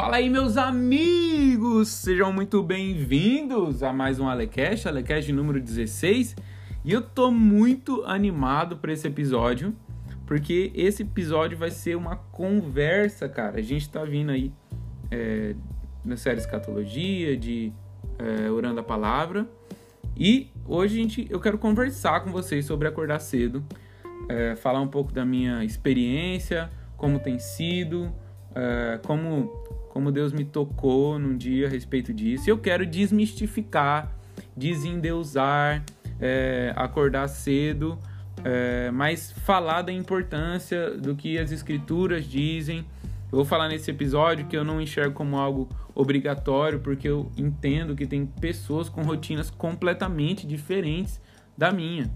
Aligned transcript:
Fala 0.00 0.16
aí, 0.16 0.30
meus 0.30 0.56
amigos! 0.56 1.88
Sejam 1.88 2.32
muito 2.32 2.62
bem-vindos 2.62 3.82
a 3.82 3.92
mais 3.92 4.18
um 4.18 4.30
Alecast, 4.30 4.88
Alecast 4.88 5.30
número 5.30 5.60
16. 5.60 6.36
E 6.82 6.90
eu 6.90 7.02
tô 7.02 7.30
muito 7.30 8.02
animado 8.06 8.78
para 8.78 8.94
esse 8.94 9.06
episódio, 9.06 9.76
porque 10.26 10.72
esse 10.74 11.02
episódio 11.02 11.58
vai 11.58 11.70
ser 11.70 11.98
uma 11.98 12.16
conversa, 12.16 13.28
cara. 13.28 13.58
A 13.58 13.62
gente 13.62 13.90
tá 13.90 14.02
vindo 14.02 14.30
aí 14.30 14.50
é, 15.10 15.54
na 16.02 16.16
série 16.16 16.38
Escatologia, 16.38 17.36
de 17.36 17.70
é, 18.18 18.50
Orando 18.50 18.80
a 18.80 18.82
Palavra. 18.82 19.46
E 20.16 20.50
hoje 20.64 20.96
gente, 20.96 21.26
eu 21.28 21.38
quero 21.38 21.58
conversar 21.58 22.20
com 22.20 22.32
vocês 22.32 22.64
sobre 22.64 22.88
acordar 22.88 23.18
cedo, 23.18 23.62
é, 24.30 24.56
falar 24.56 24.80
um 24.80 24.88
pouco 24.88 25.12
da 25.12 25.26
minha 25.26 25.62
experiência, 25.62 26.70
como 26.96 27.18
tem 27.18 27.38
sido, 27.38 28.10
é, 28.54 28.98
como, 29.06 29.50
como 29.90 30.10
Deus 30.10 30.32
me 30.32 30.44
tocou 30.44 31.18
num 31.18 31.36
dia 31.36 31.66
a 31.66 31.70
respeito 31.70 32.14
disso. 32.14 32.48
Eu 32.48 32.56
quero 32.58 32.86
desmistificar, 32.86 34.10
desendeusar, 34.56 35.84
é, 36.20 36.72
acordar 36.76 37.28
cedo, 37.28 37.98
é, 38.44 38.90
mas 38.92 39.32
falar 39.32 39.82
da 39.82 39.92
importância 39.92 40.92
do 40.92 41.14
que 41.14 41.38
as 41.38 41.52
escrituras 41.52 42.24
dizem. 42.24 42.86
Eu 43.30 43.36
vou 43.36 43.44
falar 43.44 43.68
nesse 43.68 43.90
episódio 43.90 44.46
que 44.46 44.56
eu 44.56 44.64
não 44.64 44.80
enxergo 44.80 45.12
como 45.14 45.36
algo 45.36 45.68
obrigatório, 45.94 46.80
porque 46.80 47.08
eu 47.08 47.30
entendo 47.36 47.94
que 47.94 48.06
tem 48.06 48.24
pessoas 48.24 48.88
com 48.88 49.02
rotinas 49.02 49.50
completamente 49.50 50.46
diferentes 50.46 51.20
da 51.58 51.72
minha. 51.72 52.10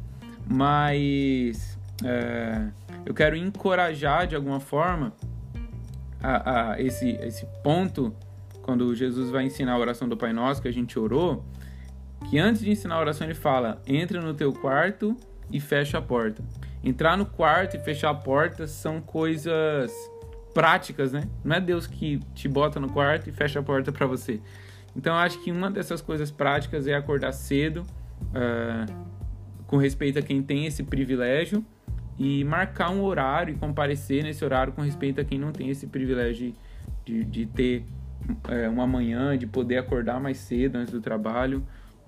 Mas 0.49 1.79
é, 2.05 2.69
eu 3.05 3.13
quero 3.13 3.37
encorajar 3.37 4.27
de 4.27 4.37
alguma 4.37 4.61
forma 4.61 5.13
a, 6.25 6.73
a, 6.73 6.81
esse, 6.81 7.11
esse 7.21 7.47
ponto, 7.63 8.15
quando 8.63 8.95
Jesus 8.95 9.31
vai 9.31 9.45
ensinar 9.45 9.75
a 9.75 9.79
oração 9.79 10.09
do 10.09 10.17
Pai 10.17 10.33
Nosso, 10.33 10.63
que 10.63 10.69
a 10.69 10.73
gente 10.73 10.99
orou, 10.99 11.45
que 12.31 12.39
antes 12.39 12.63
de 12.63 12.71
ensinar 12.71 12.95
a 12.95 13.01
oração 13.01 13.27
ele 13.27 13.35
fala: 13.35 13.83
entra 13.87 14.21
no 14.23 14.33
teu 14.33 14.53
quarto 14.53 15.15
e 15.51 15.61
fecha 15.61 15.99
a 15.99 16.03
porta. 16.03 16.43
Entrar 16.83 17.17
no 17.17 17.27
quarto 17.27 17.77
e 17.77 17.79
fechar 17.79 18.11
a 18.11 18.15
porta 18.15 18.67
são 18.67 19.01
coisas 19.01 19.93
práticas, 20.55 21.13
né? 21.13 21.29
Não 21.43 21.57
é 21.57 21.61
Deus 21.61 21.87
que 21.87 22.21
te 22.35 22.49
bota 22.49 22.81
no 22.81 22.91
quarto 22.91 23.29
e 23.29 23.33
fecha 23.33 23.61
a 23.61 23.63
porta 23.63 23.93
para 23.93 24.07
você. 24.07 24.41
Então, 24.97 25.15
acho 25.17 25.43
que 25.43 25.51
uma 25.51 25.71
dessas 25.71 26.01
coisas 26.01 26.31
práticas 26.31 26.87
é 26.87 26.95
acordar 26.95 27.33
cedo, 27.33 27.85
uh, 28.31 29.05
com 29.67 29.77
respeito 29.77 30.19
a 30.19 30.23
quem 30.23 30.43
tem 30.43 30.67
esse 30.67 30.83
privilégio, 30.83 31.65
e 32.19 32.45
marcar 32.45 32.91
um 32.91 33.03
horário 33.03 33.55
e 33.55 33.59
comparecer 33.59 34.23
nesse 34.23 34.45
horário 34.45 34.73
com 34.73 34.83
respeito 34.83 35.21
a 35.21 35.25
quem 35.25 35.39
não 35.39 35.53
tem 35.53 35.69
esse 35.71 35.87
privilégio 35.87 36.55
de, 37.05 37.25
de 37.25 37.47
ter 37.47 37.85
é, 38.49 38.69
uma 38.69 38.87
manhã, 38.87 39.37
de 39.37 39.47
poder 39.47 39.79
acordar 39.79 40.21
mais 40.21 40.39
cedo 40.39 40.77
antes 40.77 40.93
do 40.93 41.01
trabalho, 41.01 41.63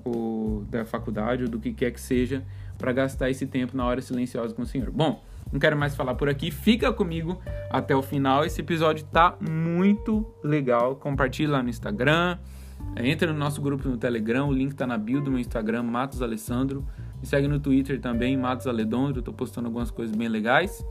ou 0.05 0.65
da 0.71 0.85
faculdade, 0.85 1.45
ou 1.45 1.49
do 1.49 1.59
que 1.59 1.73
quer 1.73 1.91
que 1.91 2.01
seja, 2.01 2.43
para 2.79 2.93
gastar 2.93 3.31
esse 3.31 3.47
tempo 3.47 3.77
na 3.77 3.85
hora 3.85 4.01
silenciosa 4.01 4.55
com 4.55 4.63
o 4.63 4.67
Senhor. 4.67 4.91
Bom, 4.91 5.23
não 5.53 5.59
quero 5.59 5.77
mais 5.77 5.95
falar 5.95 6.15
por 6.15 6.29
aqui, 6.29 6.51
fica 6.51 6.93
comigo 6.93 7.41
até 7.71 7.95
o 7.95 8.03
final. 8.03 8.45
Esse 8.45 8.61
episódio 8.61 9.05
tá 9.07 9.37
muito 9.41 10.27
legal. 10.43 10.97
Compartilha 10.97 11.53
lá 11.53 11.63
no 11.63 11.69
Instagram, 11.69 12.39
entra 12.97 13.33
no 13.33 13.39
nosso 13.39 13.61
grupo 13.61 13.89
no 13.89 13.97
Telegram, 13.97 14.49
o 14.49 14.53
link 14.53 14.75
tá 14.75 14.87
na 14.87 14.99
bio 14.99 15.21
do 15.21 15.31
meu 15.31 15.41
Instagram, 15.41 15.83
Matos 15.83 16.23
Alessandro. 16.23 16.85
Segue 17.27 17.49
no 17.49 17.59
Twitter 17.59 18.01
também, 18.01 18.37
Matos 18.37 18.69
Aledondro, 18.69 19.21
tô 19.21 19.33
postando 19.33 19.67
algumas 19.67 19.91
coisas 19.91 20.15
bem 20.15 20.29
legais. 20.29 20.87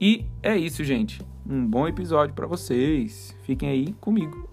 E 0.00 0.24
é 0.40 0.56
isso, 0.56 0.84
gente. 0.84 1.20
Um 1.44 1.66
bom 1.66 1.88
episódio 1.88 2.36
para 2.36 2.46
vocês. 2.46 3.36
Fiquem 3.42 3.68
aí 3.68 3.92
comigo. 4.00 4.48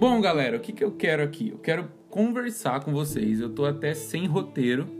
Bom, 0.00 0.20
galera, 0.20 0.56
o 0.56 0.60
que, 0.60 0.72
que 0.72 0.82
eu 0.82 0.90
quero 0.90 1.22
aqui? 1.22 1.50
Eu 1.50 1.58
quero 1.58 1.92
conversar 2.08 2.80
com 2.80 2.90
vocês. 2.90 3.40
Eu 3.40 3.50
tô 3.50 3.64
até 3.64 3.94
sem 3.94 4.26
roteiro 4.26 4.99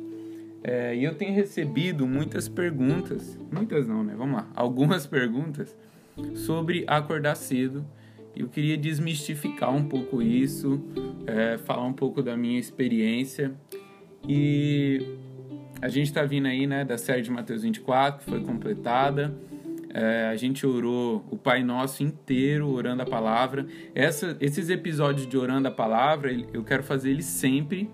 é, 0.63 0.95
e 0.95 1.05
eu 1.05 1.15
tenho 1.15 1.35
recebido 1.35 2.07
muitas 2.07 2.49
perguntas, 2.49 3.39
muitas 3.51 3.89
não, 3.89 4.05
né? 4.05 4.15
Vamos 4.17 4.37
lá, 4.37 4.49
algumas 4.55 5.07
perguntas 5.07 5.77
sobre 6.35 6.85
acordar 6.87 7.35
cedo. 7.35 7.85
Eu 8.37 8.49
queria 8.49 8.77
desmistificar 8.77 9.75
um 9.75 9.85
pouco 9.89 10.23
isso, 10.23 10.83
é, 11.27 11.59
falar 11.59 11.85
um 11.85 11.93
pouco 11.93 12.23
da 12.23 12.37
minha 12.37 12.59
experiência. 12.59 13.53
E 14.29 15.19
a 15.81 15.89
gente 15.89 16.07
está 16.07 16.25
vindo 16.25 16.47
aí, 16.47 16.67
né, 16.67 16.85
da 16.85 16.99
série 16.99 17.23
de 17.23 17.31
Mateus 17.31 17.63
24, 17.63 18.25
que 18.25 18.31
foi 18.31 18.41
completada. 18.41 19.35
É, 19.93 20.29
a 20.29 20.37
gente 20.37 20.65
orou 20.65 21.25
o 21.31 21.37
Pai 21.37 21.65
Nosso 21.65 22.03
inteiro 22.03 22.69
orando 22.69 23.03
a 23.03 23.07
palavra. 23.07 23.67
Essa, 23.95 24.37
esses 24.41 24.69
episódios 24.69 25.27
de 25.27 25.37
orando 25.37 25.67
a 25.67 25.71
palavra, 25.71 26.31
eu 26.53 26.63
quero 26.63 26.83
fazer 26.83 27.11
eles 27.11 27.25
sempre. 27.25 27.91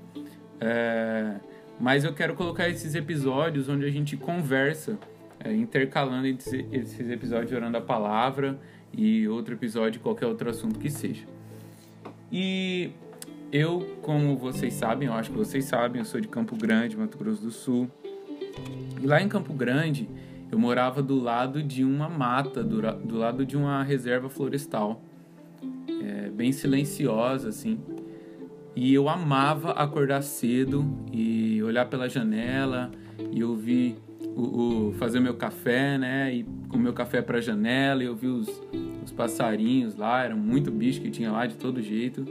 É, 0.60 1.36
mas 1.80 2.04
eu 2.04 2.12
quero 2.12 2.34
colocar 2.34 2.68
esses 2.68 2.94
episódios 2.94 3.68
onde 3.68 3.84
a 3.84 3.90
gente 3.90 4.16
conversa, 4.16 4.98
é, 5.40 5.52
intercalando 5.52 6.26
esses 6.26 7.10
episódios 7.10 7.52
orando 7.52 7.76
a 7.76 7.80
palavra 7.80 8.58
e 8.92 9.28
outro 9.28 9.54
episódio, 9.54 10.00
qualquer 10.00 10.26
outro 10.26 10.48
assunto 10.48 10.78
que 10.78 10.90
seja. 10.90 11.24
E 12.32 12.90
eu, 13.52 13.98
como 14.02 14.36
vocês 14.36 14.74
sabem, 14.74 15.08
eu 15.08 15.14
acho 15.14 15.30
que 15.30 15.36
vocês 15.36 15.64
sabem, 15.66 16.00
eu 16.00 16.04
sou 16.04 16.20
de 16.20 16.28
Campo 16.28 16.56
Grande, 16.56 16.96
Mato 16.96 17.16
Grosso 17.18 17.42
do 17.42 17.50
Sul. 17.50 17.90
E 19.00 19.06
lá 19.06 19.20
em 19.20 19.28
Campo 19.28 19.52
Grande, 19.52 20.08
eu 20.50 20.58
morava 20.58 21.02
do 21.02 21.20
lado 21.20 21.62
de 21.62 21.84
uma 21.84 22.08
mata, 22.08 22.64
do, 22.64 22.80
do 23.04 23.16
lado 23.16 23.44
de 23.44 23.56
uma 23.56 23.82
reserva 23.82 24.28
florestal, 24.28 25.02
é, 26.02 26.30
bem 26.30 26.52
silenciosa, 26.52 27.48
assim. 27.48 27.78
E 28.76 28.92
eu 28.92 29.08
amava 29.08 29.70
acordar 29.70 30.22
cedo 30.22 30.84
e 31.10 31.62
olhar 31.62 31.86
pela 31.86 32.10
janela 32.10 32.90
e 33.32 33.42
ouvir 33.42 33.96
o, 34.36 34.88
o 34.88 34.92
fazer 34.98 35.18
meu 35.18 35.34
café, 35.34 35.96
né? 35.96 36.34
E 36.34 36.44
com 36.68 36.76
meu 36.76 36.92
café 36.92 37.22
para 37.22 37.38
a 37.38 37.40
janela 37.40 38.04
e 38.04 38.08
ouvir 38.08 38.28
os, 38.28 38.48
os 39.02 39.10
passarinhos 39.10 39.96
lá, 39.96 40.22
eram 40.22 40.36
muito 40.36 40.70
bicho 40.70 41.00
que 41.00 41.10
tinha 41.10 41.32
lá 41.32 41.46
de 41.46 41.54
todo 41.54 41.80
jeito. 41.80 42.26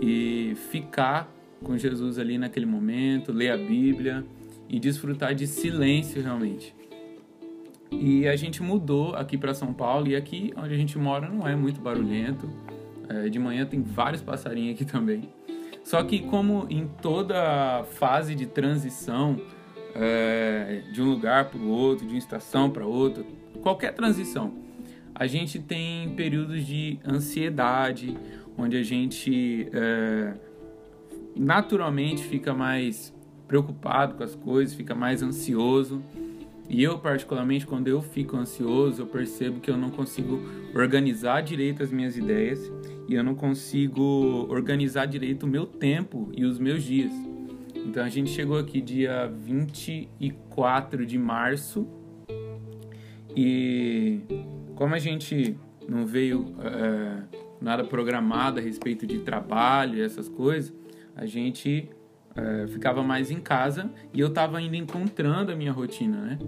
E 0.00 0.54
ficar 0.70 1.30
com 1.62 1.76
Jesus 1.76 2.18
ali 2.18 2.38
naquele 2.38 2.66
momento, 2.66 3.30
ler 3.30 3.50
a 3.50 3.56
Bíblia 3.56 4.24
e 4.68 4.80
desfrutar 4.80 5.34
de 5.34 5.46
silêncio 5.46 6.22
realmente. 6.22 6.74
E 7.92 8.26
a 8.26 8.36
gente 8.36 8.62
mudou 8.62 9.14
aqui 9.14 9.36
para 9.36 9.52
São 9.52 9.72
Paulo 9.74 10.08
e 10.08 10.16
aqui 10.16 10.50
onde 10.56 10.72
a 10.72 10.76
gente 10.76 10.96
mora 10.98 11.28
não 11.28 11.46
é 11.46 11.54
muito 11.54 11.78
barulhento. 11.78 12.48
É, 13.06 13.28
de 13.28 13.38
manhã 13.38 13.66
tem 13.66 13.82
vários 13.82 14.22
passarinhos 14.22 14.74
aqui 14.74 14.84
também. 14.86 15.28
Só 15.84 16.02
que 16.02 16.20
como 16.20 16.66
em 16.70 16.88
toda 17.02 17.84
fase 17.84 18.34
de 18.34 18.46
transição 18.46 19.38
é, 19.94 20.82
de 20.90 21.02
um 21.02 21.10
lugar 21.10 21.50
para 21.50 21.60
o 21.60 21.68
outro, 21.68 22.06
de 22.06 22.14
uma 22.14 22.18
estação 22.18 22.70
para 22.70 22.86
outra, 22.86 23.22
qualquer 23.62 23.92
transição, 23.92 24.54
a 25.14 25.26
gente 25.26 25.58
tem 25.60 26.14
períodos 26.14 26.66
de 26.66 26.98
ansiedade, 27.06 28.16
onde 28.56 28.78
a 28.78 28.82
gente 28.82 29.68
é, 29.72 30.34
naturalmente 31.36 32.24
fica 32.24 32.54
mais 32.54 33.14
preocupado 33.46 34.14
com 34.14 34.24
as 34.24 34.34
coisas, 34.34 34.74
fica 34.74 34.94
mais 34.94 35.22
ansioso. 35.22 36.02
E 36.68 36.82
eu, 36.82 36.98
particularmente, 36.98 37.66
quando 37.66 37.88
eu 37.88 38.00
fico 38.00 38.38
ansioso, 38.38 39.02
eu 39.02 39.06
percebo 39.06 39.60
que 39.60 39.70
eu 39.70 39.76
não 39.76 39.90
consigo 39.90 40.40
organizar 40.74 41.42
direito 41.42 41.82
as 41.82 41.92
minhas 41.92 42.16
ideias 42.16 42.72
e 43.08 43.14
eu 43.14 43.22
não 43.22 43.34
consigo 43.34 44.46
organizar 44.48 45.06
direito 45.06 45.44
o 45.44 45.46
meu 45.46 45.66
tempo 45.66 46.30
e 46.34 46.44
os 46.44 46.58
meus 46.58 46.82
dias. 46.82 47.12
Então 47.74 48.02
a 48.02 48.08
gente 48.08 48.30
chegou 48.30 48.58
aqui 48.58 48.80
dia 48.80 49.26
24 49.26 51.04
de 51.04 51.18
março 51.18 51.86
e 53.36 54.20
como 54.74 54.94
a 54.94 54.98
gente 54.98 55.56
não 55.88 56.06
veio 56.06 56.54
é, 56.60 57.22
nada 57.60 57.84
programado 57.84 58.58
a 58.58 58.62
respeito 58.62 59.06
de 59.06 59.18
trabalho 59.18 59.98
e 59.98 60.02
essas 60.02 60.28
coisas, 60.28 60.72
a 61.14 61.26
gente 61.26 61.90
é, 62.34 62.66
ficava 62.68 63.02
mais 63.02 63.30
em 63.30 63.40
casa 63.40 63.90
e 64.12 64.20
eu 64.20 64.28
estava 64.28 64.58
ainda 64.58 64.76
encontrando 64.76 65.52
a 65.52 65.56
minha 65.56 65.72
rotina, 65.72 66.18
né? 66.18 66.38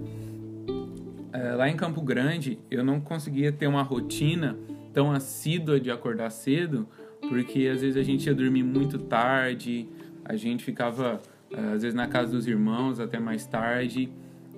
É, 1.32 1.54
lá 1.54 1.68
em 1.68 1.76
Campo 1.76 2.00
Grande 2.00 2.58
eu 2.70 2.82
não 2.82 3.00
conseguia 3.00 3.52
ter 3.52 3.66
uma 3.66 3.82
rotina 3.82 4.56
tão 4.96 5.12
assídua 5.12 5.78
de 5.78 5.90
acordar 5.90 6.30
cedo, 6.30 6.88
porque 7.28 7.68
às 7.68 7.82
vezes 7.82 7.98
a 7.98 8.02
gente 8.02 8.26
ia 8.26 8.34
dormir 8.34 8.62
muito 8.62 8.98
tarde, 8.98 9.86
a 10.24 10.36
gente 10.36 10.64
ficava 10.64 11.20
é, 11.50 11.60
às 11.74 11.82
vezes 11.82 11.94
na 11.94 12.06
casa 12.06 12.32
dos 12.32 12.46
irmãos 12.46 12.98
até 12.98 13.20
mais 13.20 13.46
tarde 13.46 14.08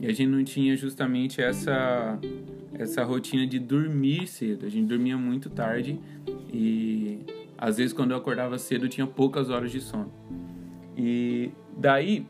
e 0.00 0.06
a 0.06 0.10
gente 0.10 0.28
não 0.28 0.44
tinha 0.44 0.76
justamente 0.76 1.42
essa 1.42 2.16
essa 2.72 3.02
rotina 3.02 3.48
de 3.48 3.58
dormir 3.58 4.28
cedo. 4.28 4.64
A 4.64 4.68
gente 4.68 4.86
dormia 4.86 5.16
muito 5.16 5.50
tarde 5.50 5.98
e 6.52 7.18
Às 7.60 7.78
vezes, 7.78 7.92
quando 7.92 8.12
eu 8.12 8.16
acordava 8.16 8.56
cedo, 8.56 8.84
eu 8.84 8.88
tinha 8.88 9.06
poucas 9.08 9.50
horas 9.50 9.72
de 9.72 9.80
sono. 9.80 10.12
E 10.96 11.50
daí, 11.76 12.24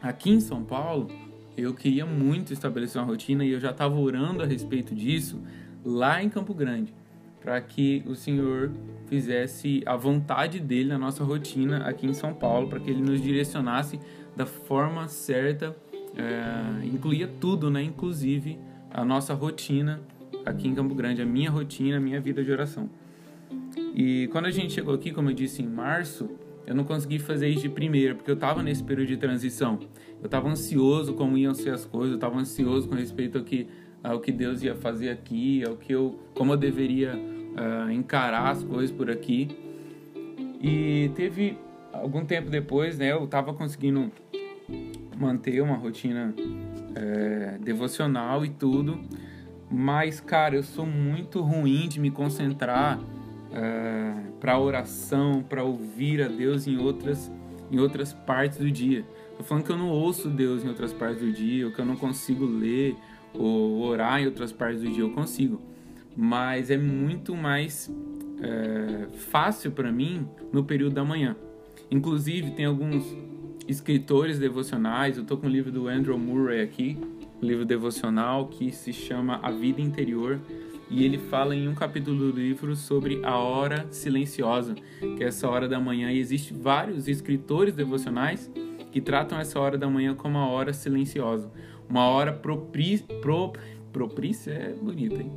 aqui 0.00 0.30
em 0.30 0.40
São 0.40 0.64
Paulo, 0.64 1.10
eu 1.54 1.74
queria 1.74 2.06
muito 2.06 2.54
estabelecer 2.54 2.98
uma 2.98 3.06
rotina 3.06 3.44
e 3.44 3.50
eu 3.50 3.60
já 3.60 3.70
estava 3.70 3.94
orando 3.94 4.42
a 4.42 4.46
respeito 4.46 4.94
disso 4.94 5.38
lá 5.84 6.22
em 6.22 6.30
Campo 6.30 6.54
Grande, 6.54 6.94
para 7.42 7.60
que 7.60 8.02
o 8.06 8.14
Senhor 8.14 8.70
fizesse 9.06 9.82
a 9.84 9.96
vontade 9.96 10.60
dele 10.60 10.90
na 10.90 10.98
nossa 10.98 11.24
rotina 11.24 11.78
aqui 11.88 12.06
em 12.06 12.14
São 12.14 12.32
Paulo, 12.32 12.68
para 12.68 12.78
que 12.78 12.90
ele 12.90 13.02
nos 13.02 13.20
direcionasse 13.20 13.98
da 14.36 14.46
forma 14.46 15.08
certa, 15.08 15.76
é, 16.16 16.86
incluía 16.86 17.28
tudo, 17.28 17.70
né? 17.70 17.82
Inclusive 17.82 18.58
a 18.90 19.04
nossa 19.04 19.34
rotina 19.34 20.00
aqui 20.44 20.68
em 20.68 20.74
Campo 20.74 20.94
Grande, 20.94 21.20
a 21.20 21.26
minha 21.26 21.50
rotina, 21.50 21.96
a 21.96 22.00
minha 22.00 22.20
vida 22.20 22.44
de 22.44 22.50
oração. 22.50 22.88
E 23.94 24.28
quando 24.28 24.46
a 24.46 24.50
gente 24.50 24.72
chegou 24.72 24.94
aqui, 24.94 25.10
como 25.10 25.30
eu 25.30 25.34
disse, 25.34 25.62
em 25.62 25.68
março, 25.68 26.30
eu 26.66 26.74
não 26.74 26.84
consegui 26.84 27.18
fazer 27.18 27.48
isso 27.48 27.62
de 27.62 27.68
primeira, 27.68 28.14
porque 28.14 28.30
eu 28.30 28.34
estava 28.34 28.62
nesse 28.62 28.82
período 28.82 29.08
de 29.08 29.16
transição. 29.16 29.78
Eu 30.20 30.26
estava 30.26 30.48
ansioso 30.48 31.14
como 31.14 31.36
iam 31.36 31.54
ser 31.54 31.70
as 31.70 31.84
coisas, 31.84 32.10
eu 32.10 32.16
estava 32.16 32.38
ansioso 32.38 32.88
com 32.88 32.94
respeito 32.94 33.38
ao 33.38 33.44
que, 33.44 33.66
ao 34.02 34.20
que 34.20 34.32
Deus 34.32 34.62
ia 34.62 34.74
fazer 34.74 35.10
aqui, 35.10 35.64
ao 35.64 35.76
que 35.76 35.92
eu, 35.92 36.18
como 36.34 36.52
eu 36.52 36.56
deveria 36.56 37.14
uh, 37.14 37.90
encarar 37.90 38.50
as 38.50 38.62
coisas 38.62 38.90
por 38.90 39.10
aqui. 39.10 39.48
E 40.60 41.10
teve 41.14 41.58
algum 41.92 42.24
tempo 42.24 42.50
depois, 42.50 42.98
né, 42.98 43.12
eu 43.12 43.24
estava 43.24 43.52
conseguindo 43.52 44.10
manter 45.16 45.60
uma 45.60 45.76
rotina 45.76 46.34
é, 46.94 47.58
devocional 47.60 48.44
e 48.44 48.48
tudo, 48.48 49.00
mas 49.70 50.20
cara, 50.20 50.56
eu 50.56 50.62
sou 50.62 50.86
muito 50.86 51.40
ruim 51.40 51.88
de 51.88 52.00
me 52.00 52.10
concentrar 52.10 52.98
é, 53.52 54.14
para 54.40 54.58
oração, 54.58 55.42
para 55.42 55.62
ouvir 55.62 56.22
a 56.22 56.28
Deus 56.28 56.66
em 56.66 56.78
outras 56.78 57.30
em 57.70 57.78
outras 57.78 58.12
partes 58.12 58.58
do 58.58 58.70
dia. 58.70 59.02
Tô 59.38 59.42
falando 59.42 59.64
que 59.64 59.72
eu 59.72 59.78
não 59.78 59.88
ouço 59.88 60.28
Deus 60.28 60.62
em 60.62 60.68
outras 60.68 60.92
partes 60.92 61.22
do 61.22 61.32
dia, 61.32 61.66
ou 61.66 61.72
que 61.72 61.78
eu 61.78 61.86
não 61.86 61.96
consigo 61.96 62.44
ler 62.44 62.94
ou 63.34 63.82
orar 63.82 64.20
em 64.20 64.26
outras 64.26 64.52
partes 64.52 64.82
do 64.82 64.90
dia, 64.90 65.02
eu 65.02 65.10
consigo. 65.10 65.60
Mas 66.16 66.70
é 66.70 66.76
muito 66.76 67.34
mais 67.34 67.90
é, 68.40 69.06
fácil 69.30 69.70
para 69.70 69.90
mim 69.90 70.26
no 70.52 70.64
período 70.64 70.94
da 70.94 71.04
manhã. 71.04 71.36
Inclusive, 71.90 72.50
tem 72.50 72.64
alguns 72.64 73.04
escritores 73.68 74.38
devocionais. 74.38 75.16
Eu 75.16 75.24
tô 75.24 75.36
com 75.36 75.46
o 75.46 75.50
livro 75.50 75.70
do 75.70 75.88
Andrew 75.88 76.18
Murray 76.18 76.60
aqui, 76.60 76.98
um 77.40 77.46
livro 77.46 77.64
devocional 77.64 78.48
que 78.48 78.70
se 78.72 78.92
chama 78.92 79.40
A 79.42 79.50
Vida 79.50 79.80
Interior. 79.80 80.40
E 80.90 81.04
ele 81.04 81.16
fala 81.16 81.56
em 81.56 81.68
um 81.68 81.74
capítulo 81.74 82.30
do 82.30 82.38
livro 82.38 82.76
sobre 82.76 83.24
a 83.24 83.38
hora 83.38 83.86
silenciosa, 83.90 84.74
que 85.00 85.24
é 85.24 85.28
essa 85.28 85.48
hora 85.48 85.66
da 85.66 85.80
manhã. 85.80 86.12
E 86.12 86.18
existem 86.18 86.56
vários 86.58 87.08
escritores 87.08 87.74
devocionais 87.74 88.50
que 88.90 89.00
tratam 89.00 89.40
essa 89.40 89.58
hora 89.58 89.78
da 89.78 89.88
manhã 89.88 90.14
como 90.14 90.36
a 90.36 90.46
hora 90.46 90.72
silenciosa. 90.72 91.50
Uma 91.88 92.06
hora 92.08 92.32
propri, 92.32 92.98
pro, 93.20 93.52
propícia, 93.92 94.52
é 94.52 94.72
bonita, 94.72 95.22
hein? 95.22 95.30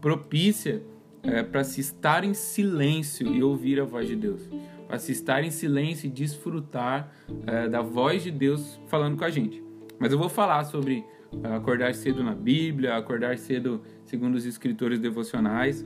Propícia 0.00 0.82
é, 1.22 1.42
para 1.42 1.64
se 1.64 1.80
estar 1.80 2.24
em 2.24 2.34
silêncio 2.34 3.34
e 3.34 3.42
ouvir 3.42 3.80
a 3.80 3.84
voz 3.84 4.06
de 4.06 4.16
Deus 4.16 4.48
para 4.86 4.98
se 4.98 5.12
estar 5.12 5.42
em 5.42 5.50
silêncio 5.50 6.06
e 6.06 6.10
desfrutar 6.10 7.12
é, 7.46 7.68
da 7.68 7.82
voz 7.82 8.22
de 8.22 8.30
Deus 8.30 8.80
falando 8.86 9.16
com 9.16 9.24
a 9.24 9.30
gente. 9.30 9.62
Mas 9.98 10.12
eu 10.12 10.18
vou 10.18 10.28
falar 10.28 10.64
sobre 10.64 11.04
é, 11.42 11.48
acordar 11.54 11.94
cedo 11.94 12.22
na 12.22 12.34
Bíblia, 12.34 12.96
acordar 12.96 13.36
cedo 13.38 13.82
segundo 14.04 14.34
os 14.36 14.44
escritores 14.44 14.98
devocionais 14.98 15.84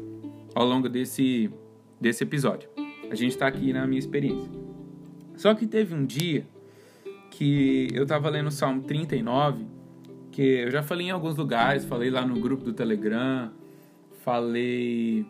ao 0.54 0.66
longo 0.66 0.88
desse, 0.88 1.50
desse 2.00 2.24
episódio. 2.24 2.68
A 3.10 3.14
gente 3.14 3.32
está 3.32 3.46
aqui 3.46 3.72
na 3.72 3.86
minha 3.86 3.98
experiência. 3.98 4.50
Só 5.36 5.54
que 5.54 5.66
teve 5.66 5.94
um 5.94 6.04
dia 6.04 6.46
que 7.30 7.88
eu 7.92 8.02
estava 8.02 8.28
lendo 8.28 8.48
o 8.48 8.52
Salmo 8.52 8.82
39, 8.82 9.64
que 10.38 10.42
eu 10.42 10.70
já 10.70 10.84
falei 10.84 11.08
em 11.08 11.10
alguns 11.10 11.36
lugares, 11.36 11.84
falei 11.84 12.10
lá 12.10 12.24
no 12.24 12.38
grupo 12.38 12.62
do 12.62 12.72
Telegram, 12.72 13.50
falei 14.22 15.26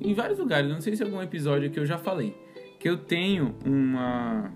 em 0.00 0.12
vários 0.12 0.40
lugares, 0.40 0.68
não 0.68 0.80
sei 0.80 0.96
se 0.96 1.04
é 1.04 1.06
algum 1.06 1.22
episódio 1.22 1.70
que 1.70 1.78
eu 1.78 1.86
já 1.86 1.98
falei 1.98 2.34
que 2.80 2.88
eu 2.88 2.98
tenho 2.98 3.54
uma, 3.64 4.50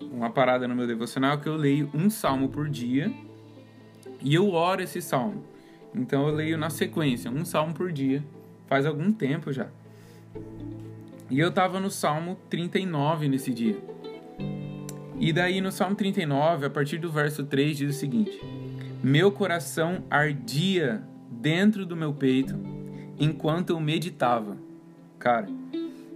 uma 0.00 0.30
parada 0.30 0.66
no 0.66 0.74
meu 0.74 0.86
devocional 0.86 1.38
que 1.38 1.46
eu 1.46 1.56
leio 1.56 1.90
um 1.92 2.08
salmo 2.08 2.48
por 2.48 2.70
dia 2.70 3.12
e 4.22 4.34
eu 4.34 4.50
oro 4.54 4.80
esse 4.80 5.02
salmo. 5.02 5.44
Então 5.94 6.26
eu 6.26 6.34
leio 6.34 6.56
na 6.56 6.70
sequência, 6.70 7.30
um 7.30 7.44
salmo 7.44 7.74
por 7.74 7.92
dia, 7.92 8.24
faz 8.66 8.86
algum 8.86 9.12
tempo 9.12 9.52
já. 9.52 9.68
E 11.28 11.38
eu 11.38 11.52
tava 11.52 11.78
no 11.78 11.90
salmo 11.90 12.38
39 12.48 13.28
nesse 13.28 13.52
dia. 13.52 13.76
E 15.20 15.30
daí 15.30 15.60
no 15.60 15.70
salmo 15.70 15.94
39, 15.94 16.64
a 16.64 16.70
partir 16.70 16.96
do 16.96 17.12
verso 17.12 17.44
3, 17.44 17.76
diz 17.76 17.94
o 17.94 17.98
seguinte: 17.98 18.40
Meu 19.02 19.30
coração 19.30 20.02
ardia 20.10 21.02
dentro 21.30 21.84
do 21.84 21.94
meu 21.94 22.14
peito 22.14 22.58
enquanto 23.18 23.70
eu 23.70 23.80
meditava. 23.80 24.56
Cara, 25.18 25.46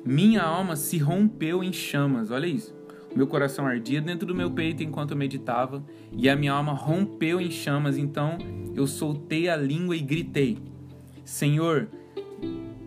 minha 0.05 0.43
alma 0.43 0.77
se 0.77 0.99
rompeu 0.99 1.63
em 1.63 1.73
chamas, 1.73 2.31
olha 2.31 2.47
isso. 2.47 2.75
Meu 3.15 3.27
coração 3.27 3.67
ardia 3.67 4.01
dentro 4.01 4.27
do 4.27 4.35
meu 4.35 4.51
peito 4.51 4.83
enquanto 4.83 5.11
eu 5.11 5.17
meditava, 5.17 5.85
e 6.13 6.29
a 6.29 6.37
minha 6.37 6.53
alma 6.53 6.73
rompeu 6.73 7.41
em 7.41 7.51
chamas, 7.51 7.99
então 7.99 8.39
eu 8.75 8.87
soltei 8.87 9.49
a 9.49 9.57
língua 9.57 9.97
e 9.97 10.01
gritei: 10.01 10.59
Senhor, 11.25 11.89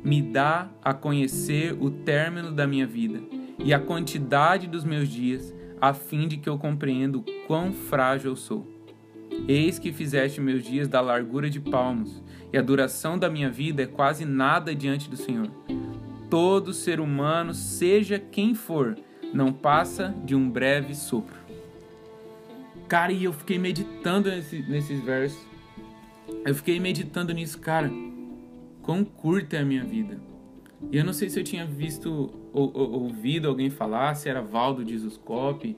me 0.04 0.22
dá 0.22 0.69
a 0.81 0.94
conhecer 0.94 1.78
o 1.80 1.90
término 1.92 2.51
da 2.51 2.66
minha 2.66 2.88
vida 2.88 3.22
e 3.60 3.74
a 3.74 3.80
quantidade 3.80 4.68
dos 4.68 4.84
meus 4.84 5.07
dias, 5.07 5.54
a 5.80 5.94
fim 5.94 6.28
de 6.28 6.38
que 6.38 6.50
eu 6.50 6.57
compreenda 6.57 7.18
o 7.18 7.25
quão 7.45 7.72
frágil 7.72 8.31
eu 8.31 8.36
sou. 8.36 8.73
Eis 9.47 9.77
que 9.77 9.91
fizeste 9.91 10.39
meus 10.39 10.63
dias 10.63 10.88
da 10.88 11.01
largura 11.01 11.50
de 11.50 11.59
palmos, 11.59 12.21
e 12.51 12.57
a 12.57 12.62
duração 12.62 13.18
da 13.18 13.30
minha 13.30 13.50
vida 13.50 13.83
é 13.83 13.88
quase 13.88 14.25
nada 14.25 14.74
diante 14.74 15.09
do 15.09 15.18
Senhor 15.18 15.50
todo 16.33 16.74
ser 16.74 17.00
humano, 17.00 17.53
seja 17.53 18.18
quem 18.18 18.56
for, 18.56 18.97
não 19.31 19.53
passa 19.53 20.15
de 20.25 20.33
um 20.33 20.50
breve 20.50 20.95
sopro. 20.95 21.35
Cara, 22.88 23.12
e 23.12 23.25
eu 23.25 23.31
fiquei 23.31 23.59
meditando 23.59 24.31
nesse, 24.31 24.63
nesses 24.63 25.00
versos. 25.03 25.39
Eu 26.44 26.56
fiquei 26.56 26.80
meditando 26.80 27.31
nisso, 27.35 27.59
cara. 27.59 27.91
Quão 28.81 29.06
curta 29.06 29.57
é 29.57 29.59
a 29.59 29.63
minha 29.63 29.83
vida. 29.83 30.19
E 30.92 30.97
eu 30.97 31.06
não 31.06 31.13
sei 31.13 31.30
se 31.30 31.40
eu 31.40 31.44
tinha 31.44 31.68
visto 31.68 32.33
ou, 32.52 32.71
ou 32.73 33.04
ouvido 33.04 33.47
alguém 33.47 33.69
falar, 33.69 34.16
se 34.16 34.28
era 34.28 34.42
Valdo 34.42 34.83
de 34.83 34.97
Zuscope, 34.97 35.78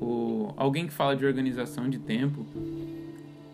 ou 0.00 0.54
alguém 0.56 0.86
que 0.86 0.94
fala 0.94 1.14
de 1.14 1.26
organização 1.26 1.90
de 1.90 1.98
tempo. 1.98 2.46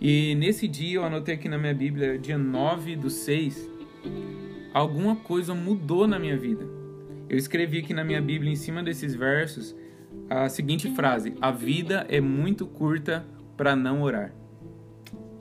E 0.01 0.35
nesse 0.35 0.69
dia 0.69 0.97
eu 0.97 1.05
anotei 1.05 1.35
aqui 1.35 1.49
na 1.49 1.57
minha 1.57 1.75
Bíblia, 1.75 2.19
dia 2.19 2.37
9 2.37 2.97
do 2.97 3.09
6, 3.09 3.71
alguma 4.73 5.17
coisa 5.17 5.55
mudou 5.55 6.07
na 6.07 6.19
minha 6.19 6.37
vida. 6.37 6.67
Eu 7.29 7.37
escrevi 7.37 7.79
aqui 7.79 7.95
na 7.95 8.05
minha 8.05 8.21
Bíblia, 8.21 8.53
em 8.53 8.57
cima 8.57 8.83
desses 8.83 9.15
versos, 9.15 9.75
a 10.29 10.49
seguinte 10.49 10.91
frase: 10.95 11.35
A 11.41 11.51
vida 11.51 12.07
é 12.09 12.21
muito 12.21 12.67
curta 12.67 13.25
para 13.57 13.75
não 13.75 14.03
orar. 14.03 14.33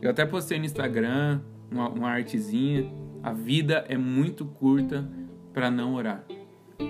Eu 0.01 0.09
até 0.09 0.25
postei 0.25 0.57
no 0.57 0.65
Instagram 0.65 1.41
uma, 1.69 1.89
uma 1.89 2.09
artezinha. 2.09 2.91
A 3.21 3.33
vida 3.33 3.85
é 3.89 3.97
muito 3.97 4.45
curta 4.45 5.09
para 5.53 5.69
não 5.69 5.95
orar. 5.95 6.25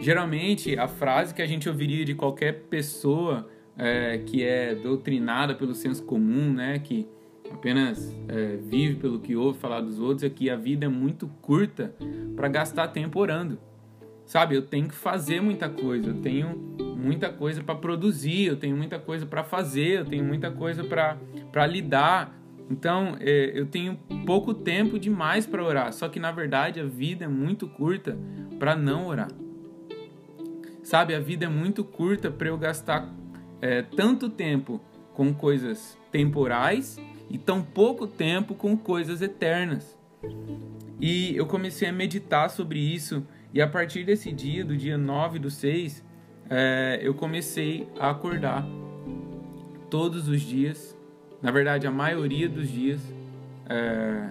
Geralmente, 0.02 0.78
a 0.78 0.88
frase 0.88 1.34
que 1.34 1.42
a 1.42 1.46
gente 1.48 1.68
ouviria 1.70 2.04
de 2.04 2.14
qualquer 2.14 2.64
pessoa 2.64 3.50
é, 3.78 4.18
que 4.20 4.44
é 4.44 4.76
doutrinada 4.76 5.56
pelo 5.56 5.74
senso 5.74 6.04
comum, 6.04 6.54
né, 6.54 6.80
que 6.80 7.08
apenas 7.52 8.16
é, 8.28 8.58
vive 8.58 8.96
pelo 8.96 9.20
que 9.20 9.36
ouve 9.36 9.60
falar 9.60 9.82
dos 9.82 10.00
outros, 10.00 10.24
é 10.24 10.30
que 10.30 10.50
a 10.50 10.56
vida 10.56 10.86
é 10.86 10.90
muito 10.90 11.28
curta 11.42 11.94
para 12.36 12.48
gastar 12.48 12.90
tempo 12.90 13.20
orando. 13.20 13.58
Sabe, 14.26 14.56
eu 14.56 14.64
tenho 14.64 14.88
que 14.88 14.96
fazer 14.96 15.40
muita 15.40 15.70
coisa, 15.70 16.10
eu 16.10 16.22
tenho 16.22 16.56
muita 16.98 17.30
coisa 17.30 17.64
para 17.64 17.76
produzir, 17.76 18.46
eu 18.46 18.56
tenho 18.56 18.76
muita 18.76 18.98
coisa 18.98 19.26
para 19.26 19.44
fazer, 19.44 20.00
eu 20.00 20.06
tenho 20.06 20.24
muita 20.24 20.50
coisa 20.50 20.84
para 20.84 21.68
lidar. 21.68 22.36
Então, 22.70 23.16
é, 23.20 23.52
eu 23.54 23.68
tenho 23.68 23.96
pouco 24.26 24.54
tempo 24.54 24.98
demais 24.98 25.46
para 25.46 25.64
orar, 25.64 25.94
só 25.94 26.10
que 26.10 26.20
na 26.20 26.32
verdade 26.32 26.80
a 26.80 26.86
vida 26.86 27.26
é 27.26 27.28
muito 27.28 27.68
curta 27.68 28.18
para 28.58 28.76
não 28.76 29.06
orar. 29.06 29.30
Sabe, 30.82 31.14
a 31.14 31.20
vida 31.20 31.46
é 31.46 31.50
muito 31.50 31.84
curta 31.84 32.32
para 32.32 32.48
eu 32.48 32.58
gastar 32.58 33.08
é, 33.62 33.84
tanto 33.84 34.30
tempo 34.30 34.82
com 35.14 35.34
coisas 35.34 35.98
temporais 36.12 37.00
e 37.30 37.38
tão 37.38 37.62
pouco 37.62 38.08
tempo 38.08 38.54
com 38.56 38.78
coisas 38.78 39.22
eternas. 39.22 39.98
E 41.00 41.36
eu 41.36 41.46
comecei 41.46 41.90
a 41.90 41.94
meditar 41.94 42.50
sobre 42.50 42.80
isso, 42.80 43.26
e 43.54 43.62
a 43.62 43.68
partir 43.68 44.04
desse 44.04 44.32
dia, 44.32 44.64
do 44.64 44.76
dia 44.76 44.98
9 44.98 45.40
do 45.40 45.50
6, 45.50 46.04
é, 46.50 47.00
eu 47.02 47.14
comecei 47.14 47.88
a 48.00 48.10
acordar 48.10 48.66
todos 49.90 50.28
os 50.28 50.42
dias, 50.42 50.98
na 51.42 51.52
verdade, 51.52 51.88
a 51.88 51.92
maioria 51.92 52.50
dos 52.50 52.70
dias, 52.70 53.02
é, 53.68 54.30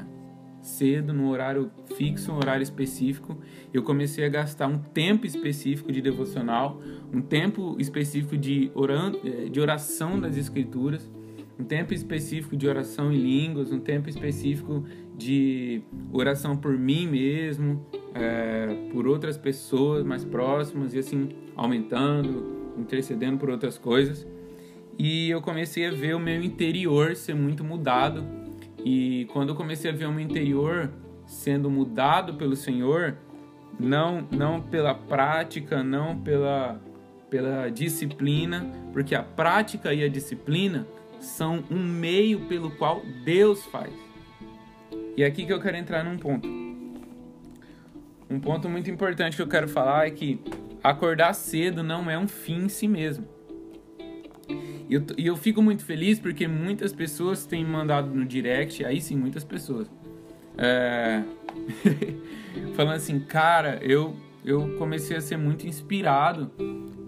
cedo, 0.65 1.13
num 1.13 1.29
horário 1.29 1.71
fixo, 1.97 2.33
um 2.33 2.37
horário 2.37 2.63
específico. 2.63 3.39
Eu 3.73 3.83
comecei 3.83 4.25
a 4.25 4.29
gastar 4.29 4.67
um 4.67 4.79
tempo 4.79 5.27
específico 5.27 5.93
de 5.93 6.01
devocional, 6.01 6.81
um 7.13 7.21
tempo 7.21 7.77
específico 7.79 8.37
de, 8.37 8.71
oran, 8.75 9.13
eh, 9.25 9.49
de 9.51 9.61
oração 9.61 10.19
das 10.19 10.37
Escrituras, 10.37 11.09
um 11.59 11.65
tempo 11.65 11.95
específico 11.95 12.57
de 12.57 12.67
oração 12.67 13.13
em 13.13 13.17
línguas, 13.17 13.71
um 13.71 13.79
tempo 13.79 14.09
específico 14.09 14.85
de 15.17 15.83
oração 16.13 16.57
por 16.57 16.77
mim 16.77 17.07
mesmo, 17.07 17.85
é, 18.15 18.89
por 18.93 19.07
outras 19.07 19.37
pessoas 19.37 20.05
mais 20.05 20.25
próximas 20.25 20.95
e 20.95 20.99
assim 20.99 21.29
aumentando, 21.55 22.75
intercedendo 22.77 23.39
por 23.39 23.51
outras 23.51 23.79
coisas. 23.79 24.27
E 24.99 25.31
eu 25.31 25.41
comecei 25.41 25.87
a 25.87 25.91
ver 25.91 26.15
o 26.15 26.21
meu 26.21 26.43
interior 26.43 27.17
ser 27.17 27.35
muito 27.35 27.65
mudado 27.65 28.25
e 28.85 29.27
quando 29.33 29.51
eu 29.51 29.55
comecei 29.55 29.91
a 29.91 29.95
ver 29.95 30.07
o 30.07 30.13
meu 30.13 30.23
interior 30.23 30.91
sendo 31.27 31.71
mudado 31.71 32.35
pelo 32.35 32.55
Senhor, 32.55 33.17
não 33.79 34.27
não 34.31 34.61
pela 34.61 34.95
prática, 34.95 35.83
não 35.83 36.19
pela 36.19 36.81
pela 37.31 37.69
disciplina, 37.69 38.71
porque 38.93 39.15
a 39.15 39.23
prática 39.23 39.93
e 39.93 40.05
a 40.05 40.09
disciplina 40.09 40.87
são 41.25 41.65
um 41.71 41.83
meio 41.83 42.41
pelo 42.47 42.71
qual 42.71 43.03
Deus 43.25 43.65
faz. 43.67 43.93
E 45.17 45.23
é 45.23 45.27
aqui 45.27 45.47
que 45.47 45.53
eu 45.53 45.61
quero 45.61 45.77
entrar 45.77 46.05
num 46.05 46.19
ponto. 46.19 46.49
Um 48.29 48.41
ponto 48.41 48.69
muito 48.69 48.91
importante 48.91 49.37
que 49.37 49.43
eu 49.43 49.49
quero 49.49 49.69
falar 49.69 50.07
é 50.07 50.11
que 50.11 50.41
acordar 50.83 51.33
cedo 51.35 51.83
não 51.83 52.11
é 52.11 52.19
um 52.19 52.27
fim 52.27 52.65
em 52.65 52.69
si 52.69 52.89
mesmo. 52.89 53.27
E 54.89 54.95
eu, 54.95 55.05
eu 55.17 55.37
fico 55.37 55.63
muito 55.63 55.85
feliz 55.85 56.19
porque 56.19 56.47
muitas 56.47 56.93
pessoas 56.93 57.47
têm 57.47 57.65
mandado 57.65 58.15
no 58.15 58.25
direct, 58.25 58.85
aí 58.85 59.01
sim, 59.01 59.17
muitas 59.17 59.45
pessoas, 59.45 59.91
é... 60.59 61.23
falando 62.75 62.97
assim, 62.97 63.19
cara, 63.21 63.79
eu, 63.83 64.15
eu 64.45 64.77
comecei 64.77 65.17
a 65.17 65.21
ser 65.21 65.37
muito 65.37 65.67
inspirado 65.67 66.51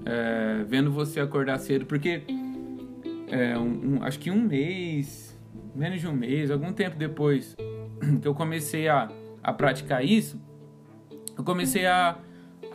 é, 0.06 0.64
vendo 0.64 0.90
você 0.90 1.20
acordar 1.20 1.58
cedo, 1.58 1.84
porque 1.84 2.22
é, 3.28 3.58
um, 3.58 3.96
um, 3.96 4.02
acho 4.02 4.18
que 4.18 4.30
um 4.30 4.40
mês, 4.40 5.38
menos 5.74 6.00
de 6.00 6.06
um 6.06 6.12
mês, 6.12 6.50
algum 6.50 6.72
tempo 6.72 6.96
depois 6.96 7.56
que 8.20 8.26
eu 8.26 8.34
comecei 8.34 8.88
a, 8.88 9.08
a 9.42 9.52
praticar 9.52 10.04
isso, 10.04 10.40
eu 11.36 11.44
comecei 11.44 11.86
a, 11.86 12.18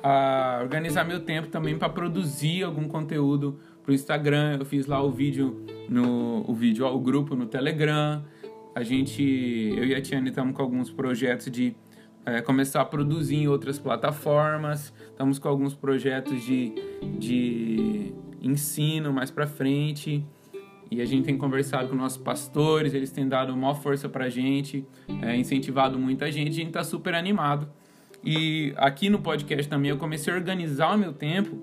a 0.03 0.59
organizar 0.61 1.03
meu 1.03 1.21
tempo 1.21 1.47
também 1.47 1.77
para 1.77 1.89
produzir 1.89 2.63
algum 2.63 2.87
conteúdo 2.87 3.59
pro 3.83 3.93
Instagram, 3.93 4.57
eu 4.59 4.65
fiz 4.65 4.85
lá 4.85 5.01
o 5.01 5.11
vídeo 5.11 5.65
no 5.89 6.43
o 6.47 6.53
vídeo, 6.53 6.85
o 6.85 6.99
grupo 6.99 7.35
no 7.35 7.45
Telegram. 7.45 8.23
A 8.73 8.83
gente, 8.83 9.21
eu 9.21 9.85
e 9.85 9.93
a 9.93 10.01
Tiane 10.01 10.29
estamos 10.29 10.55
com 10.55 10.61
alguns 10.61 10.89
projetos 10.89 11.51
de 11.51 11.75
é, 12.25 12.41
começar 12.41 12.81
a 12.81 12.85
produzir 12.85 13.35
em 13.35 13.47
outras 13.47 13.79
plataformas. 13.79 14.93
Estamos 15.09 15.39
com 15.39 15.49
alguns 15.49 15.73
projetos 15.73 16.41
de, 16.43 16.73
de 17.19 18.13
ensino 18.41 19.11
mais 19.11 19.29
para 19.29 19.45
frente. 19.45 20.25
E 20.91 21.01
a 21.01 21.05
gente 21.05 21.23
tem 21.23 21.37
conversado 21.37 21.87
com 21.87 21.95
nossos 21.95 22.17
pastores, 22.17 22.93
eles 22.93 23.11
têm 23.11 23.25
dado 23.25 23.55
maior 23.55 23.75
força 23.75 24.09
pra 24.09 24.27
gente, 24.27 24.85
é, 25.21 25.37
incentivado 25.37 25.97
muita 25.97 26.29
gente, 26.29 26.49
a 26.49 26.53
gente 26.53 26.71
tá 26.71 26.83
super 26.83 27.15
animado. 27.15 27.69
E 28.21 28.73
aqui 28.75 29.09
no 29.09 29.19
podcast 29.19 29.69
também 29.69 29.89
eu 29.89 29.97
comecei 29.97 30.33
a 30.33 30.35
organizar 30.35 30.93
o 30.93 30.97
meu 30.97 31.13
tempo 31.13 31.57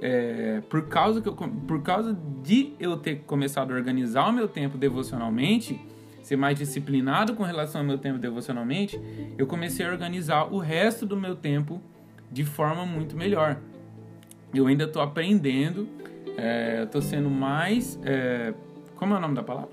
é, 0.00 0.62
por, 0.68 0.88
causa 0.88 1.20
que 1.20 1.28
eu, 1.28 1.34
por 1.34 1.82
causa 1.82 2.16
de 2.42 2.72
eu 2.78 2.96
ter 2.96 3.20
começado 3.26 3.72
a 3.72 3.74
organizar 3.74 4.28
o 4.28 4.32
meu 4.32 4.48
tempo 4.48 4.78
devocionalmente, 4.78 5.78
ser 6.22 6.36
mais 6.36 6.56
disciplinado 6.56 7.34
com 7.34 7.42
relação 7.42 7.80
ao 7.80 7.86
meu 7.86 7.98
tempo 7.98 8.18
devocionalmente, 8.18 9.00
eu 9.36 9.46
comecei 9.46 9.84
a 9.84 9.90
organizar 9.90 10.52
o 10.52 10.58
resto 10.58 11.04
do 11.04 11.16
meu 11.16 11.34
tempo 11.34 11.82
de 12.30 12.44
forma 12.44 12.86
muito 12.86 13.16
melhor. 13.16 13.60
Eu 14.54 14.66
ainda 14.66 14.84
estou 14.84 15.02
aprendendo, 15.02 15.88
é, 16.36 16.82
estou 16.84 17.02
sendo 17.02 17.30
mais. 17.30 17.98
É, 18.04 18.54
como 18.96 19.14
é 19.14 19.16
o 19.18 19.20
nome 19.20 19.34
da 19.34 19.42
palavra? 19.42 19.70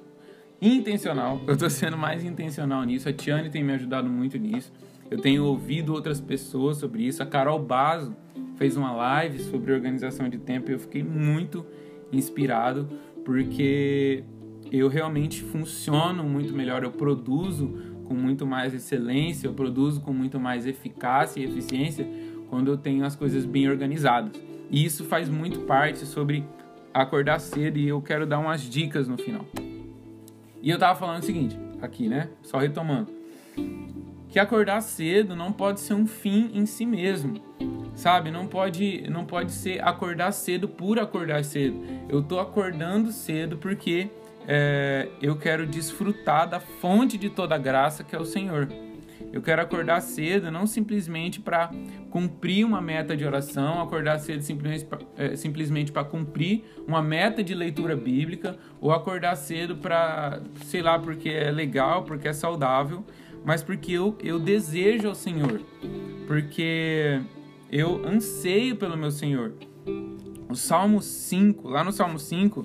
Intencional. 0.62 1.42
Eu 1.48 1.54
estou 1.54 1.70
sendo 1.70 1.98
mais 1.98 2.24
intencional 2.24 2.84
nisso. 2.84 3.08
A 3.08 3.14
Tiane 3.14 3.50
tem 3.50 3.64
me 3.64 3.74
ajudado 3.74 4.10
muito 4.10 4.38
nisso. 4.38 4.72
Eu 5.10 5.20
tenho 5.20 5.44
ouvido 5.46 5.94
outras 5.94 6.20
pessoas 6.22 6.78
sobre 6.78 7.04
isso. 7.04 7.24
A 7.24 7.26
Carol 7.26 7.60
Bazo 7.60 8.16
fez 8.56 8.78
uma 8.78 8.92
live 8.92 9.40
sobre 9.40 9.72
organização 9.72 10.30
de 10.30 10.38
tempo 10.38 10.70
e 10.70 10.74
eu 10.74 10.80
fiquei 10.80 11.02
muito 11.02 11.66
inspirado 12.12 12.90
porque 13.24 14.24
eu 14.72 14.88
realmente 14.88 15.42
funciono 15.42 16.24
muito 16.24 16.54
melhor, 16.54 16.84
eu 16.84 16.92
produzo 16.92 17.74
com 18.06 18.14
muito 18.14 18.46
mais 18.46 18.74
excelência, 18.74 19.48
eu 19.48 19.54
produzo 19.54 20.02
com 20.02 20.12
muito 20.12 20.40
mais 20.40 20.66
eficácia 20.66 21.40
e 21.40 21.46
eficiência 21.46 22.08
quando 22.50 22.72
eu 22.72 22.78
tenho 22.78 23.06
as 23.06 23.16
coisas 23.16 23.46
bem 23.46 23.70
organizadas. 23.70 24.49
E 24.70 24.86
isso 24.86 25.06
faz 25.06 25.30
muito 25.30 25.62
parte 25.62 26.06
sobre 26.06 26.46
acordar 26.94 27.40
cedo 27.40 27.78
e 27.78 27.88
eu 27.88 28.02
quero 28.02 28.26
dar 28.26 28.40
umas 28.40 28.62
dicas 28.62 29.08
no 29.08 29.18
final. 29.18 29.46
E 30.62 30.70
eu 30.70 30.78
tava 30.78 31.00
falando 31.00 31.24
o 31.24 31.26
seguinte, 31.26 31.58
aqui, 31.82 32.08
né? 32.08 32.30
Só 32.44 32.58
retomando. 32.58 33.10
Que 34.30 34.40
acordar 34.40 34.82
cedo 34.82 35.36
não 35.36 35.52
pode 35.52 35.80
ser 35.80 35.94
um 35.94 36.06
fim 36.06 36.52
em 36.54 36.66
si 36.66 36.86
mesmo 36.86 37.42
sabe? 38.00 38.32
Não 38.32 38.48
pode, 38.48 39.04
não 39.10 39.26
pode 39.26 39.52
ser 39.52 39.86
acordar 39.86 40.32
cedo 40.32 40.68
por 40.68 40.98
acordar 40.98 41.44
cedo. 41.44 41.84
Eu 42.08 42.24
tô 42.24 42.40
acordando 42.40 43.12
cedo 43.12 43.58
porque 43.58 44.10
é, 44.48 45.10
eu 45.22 45.36
quero 45.36 45.68
desfrutar 45.68 46.48
da 46.48 46.60
fonte 46.60 47.18
de 47.18 47.30
toda 47.30 47.58
graça 47.58 48.04
que 48.04 48.16
é 48.16 48.20
o 48.20 48.26
Senhor. 48.26 48.70
Eu 49.32 49.42
quero 49.42 49.62
acordar 49.62 50.02
cedo, 50.02 50.50
não 50.50 50.66
simplesmente 50.66 51.40
para 51.40 51.72
cumprir 52.10 52.66
uma 52.66 52.82
meta 52.82 53.16
de 53.16 53.24
oração, 53.24 53.80
acordar 53.80 54.18
cedo 54.20 54.42
simplesmente 54.42 55.92
para 55.92 56.02
é, 56.02 56.06
cumprir 56.06 56.64
uma 56.88 57.02
meta 57.02 57.44
de 57.44 57.54
leitura 57.54 57.96
bíblica, 57.96 58.58
ou 58.82 58.92
acordar 58.92 59.36
cedo 59.36 59.78
para, 59.78 60.42
sei 60.66 60.82
lá, 60.82 60.98
porque 60.98 61.30
é 61.30 61.52
legal, 61.52 62.04
porque 62.04 62.28
é 62.28 62.34
saudável, 62.34 63.06
mas 63.46 63.62
porque 63.62 63.92
eu, 63.92 64.18
eu 64.24 64.40
desejo 64.40 65.08
ao 65.08 65.16
Senhor. 65.16 65.62
Porque 66.26 67.22
eu 67.72 68.04
anseio 68.06 68.76
pelo 68.76 68.98
meu 68.98 69.12
Senhor. 69.12 69.54
O 70.50 70.56
Salmo 70.56 71.02
5, 71.02 71.68
lá 71.68 71.84
no 71.84 71.92
Salmo 71.92 72.18
5, 72.18 72.64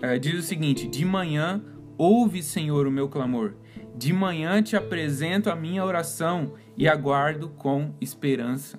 é, 0.00 0.18
diz 0.18 0.34
o 0.34 0.42
seguinte: 0.42 0.86
De 0.86 1.04
manhã 1.04 1.62
ouve, 1.98 2.42
Senhor, 2.42 2.86
o 2.86 2.90
meu 2.90 3.08
clamor. 3.08 3.54
De 3.94 4.12
manhã 4.12 4.60
te 4.60 4.76
apresento 4.76 5.48
a 5.48 5.54
minha 5.54 5.84
oração 5.84 6.54
e 6.76 6.88
aguardo 6.88 7.48
com 7.50 7.94
esperança. 8.00 8.78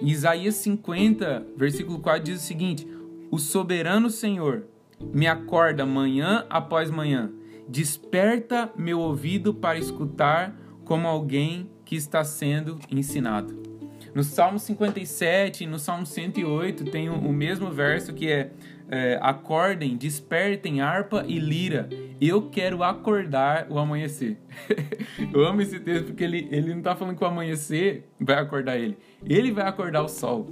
Em 0.00 0.08
Isaías 0.08 0.54
50, 0.56 1.46
versículo 1.56 1.98
4 1.98 2.24
diz 2.24 2.42
o 2.42 2.46
seguinte: 2.46 2.88
O 3.30 3.38
soberano 3.38 4.08
Senhor 4.08 4.64
me 5.12 5.26
acorda 5.26 5.84
manhã 5.84 6.46
após 6.48 6.90
manhã, 6.90 7.30
desperta 7.68 8.72
meu 8.76 8.98
ouvido 8.98 9.52
para 9.52 9.78
escutar 9.78 10.56
como 10.84 11.06
alguém 11.06 11.70
que 11.84 11.94
está 11.94 12.24
sendo 12.24 12.78
ensinado. 12.90 13.68
No 14.14 14.24
Salmo 14.24 14.58
57 14.58 15.64
e 15.64 15.66
no 15.66 15.78
Salmo 15.78 16.06
108 16.06 16.86
tem 16.86 17.10
o, 17.10 17.14
o 17.14 17.32
mesmo 17.32 17.70
verso 17.70 18.14
que 18.14 18.30
é, 18.30 18.50
é, 18.88 19.18
acordem, 19.20 19.96
despertem 19.96 20.80
harpa 20.80 21.24
e 21.26 21.38
lira. 21.38 21.88
Eu 22.20 22.48
quero 22.48 22.82
acordar 22.82 23.66
o 23.68 23.78
amanhecer. 23.78 24.38
Eu 25.32 25.46
amo 25.46 25.60
esse 25.60 25.78
texto 25.78 26.06
porque 26.06 26.24
ele, 26.24 26.48
ele 26.50 26.70
não 26.70 26.78
está 26.78 26.96
falando 26.96 27.16
que 27.16 27.22
o 27.22 27.26
amanhecer 27.26 28.08
vai 28.20 28.36
acordar 28.36 28.76
ele. 28.76 28.96
Ele 29.24 29.52
vai 29.52 29.66
acordar 29.66 30.02
o 30.02 30.08
sol. 30.08 30.46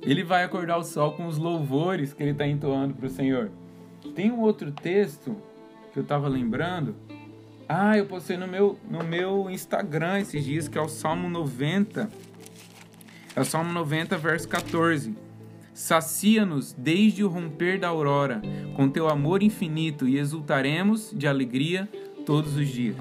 Ele 0.00 0.24
vai 0.24 0.42
acordar 0.42 0.78
o 0.78 0.82
sol 0.82 1.12
com 1.12 1.26
os 1.26 1.38
louvores 1.38 2.12
que 2.12 2.22
ele 2.22 2.32
está 2.32 2.46
entoando 2.46 2.94
para 2.94 3.06
o 3.06 3.10
Senhor. 3.10 3.50
Tem 4.14 4.32
um 4.32 4.40
outro 4.40 4.72
texto 4.72 5.36
que 5.92 5.98
eu 5.98 6.02
estava 6.02 6.28
lembrando. 6.28 6.96
Ah, 7.68 7.96
eu 7.96 8.06
postei 8.06 8.36
no 8.36 8.48
meu, 8.48 8.78
no 8.90 9.04
meu 9.04 9.48
Instagram 9.48 10.18
esses 10.18 10.44
dias, 10.44 10.66
que 10.66 10.76
é 10.76 10.80
o 10.80 10.88
Salmo 10.88 11.28
90 11.28 12.10
é 13.34 13.40
o 13.40 13.44
Salmo 13.44 13.72
90, 13.72 14.18
verso 14.18 14.46
14. 14.46 15.14
Sacia-nos 15.72 16.72
desde 16.72 17.24
o 17.24 17.28
romper 17.28 17.78
da 17.78 17.88
aurora, 17.88 18.42
com 18.76 18.88
teu 18.88 19.08
amor 19.08 19.42
infinito, 19.42 20.06
e 20.06 20.18
exultaremos 20.18 21.12
de 21.16 21.26
alegria 21.26 21.88
todos 22.26 22.56
os 22.56 22.68
dias. 22.68 22.96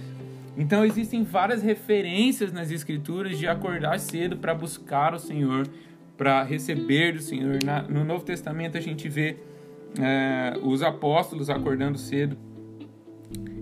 Então 0.58 0.86
existem 0.86 1.24
várias 1.24 1.62
referências 1.62 2.52
nas 2.52 2.72
Escrituras 2.72 3.38
de 3.38 3.48
acordar 3.48 4.00
cedo 4.00 4.38
para 4.38 4.54
buscar 4.54 5.14
o 5.14 5.20
Senhor, 5.20 5.68
para 6.18 6.44
receber 6.44 7.14
do 7.14 7.22
Senhor. 7.22 7.60
No 7.90 8.04
Novo 8.04 8.24
Testamento 8.24 8.78
a 8.78 8.82
gente 8.82 9.08
vê 9.10 9.38
é, 10.00 10.58
os 10.62 10.82
apóstolos 10.82 11.50
acordando 11.50 11.98
cedo. 11.98 12.38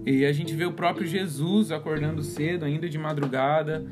E 0.05 0.25
a 0.25 0.31
gente 0.31 0.55
vê 0.55 0.65
o 0.65 0.71
próprio 0.71 1.05
Jesus 1.05 1.71
acordando 1.71 2.23
cedo, 2.23 2.65
ainda 2.65 2.89
de 2.89 2.97
madrugada, 2.97 3.85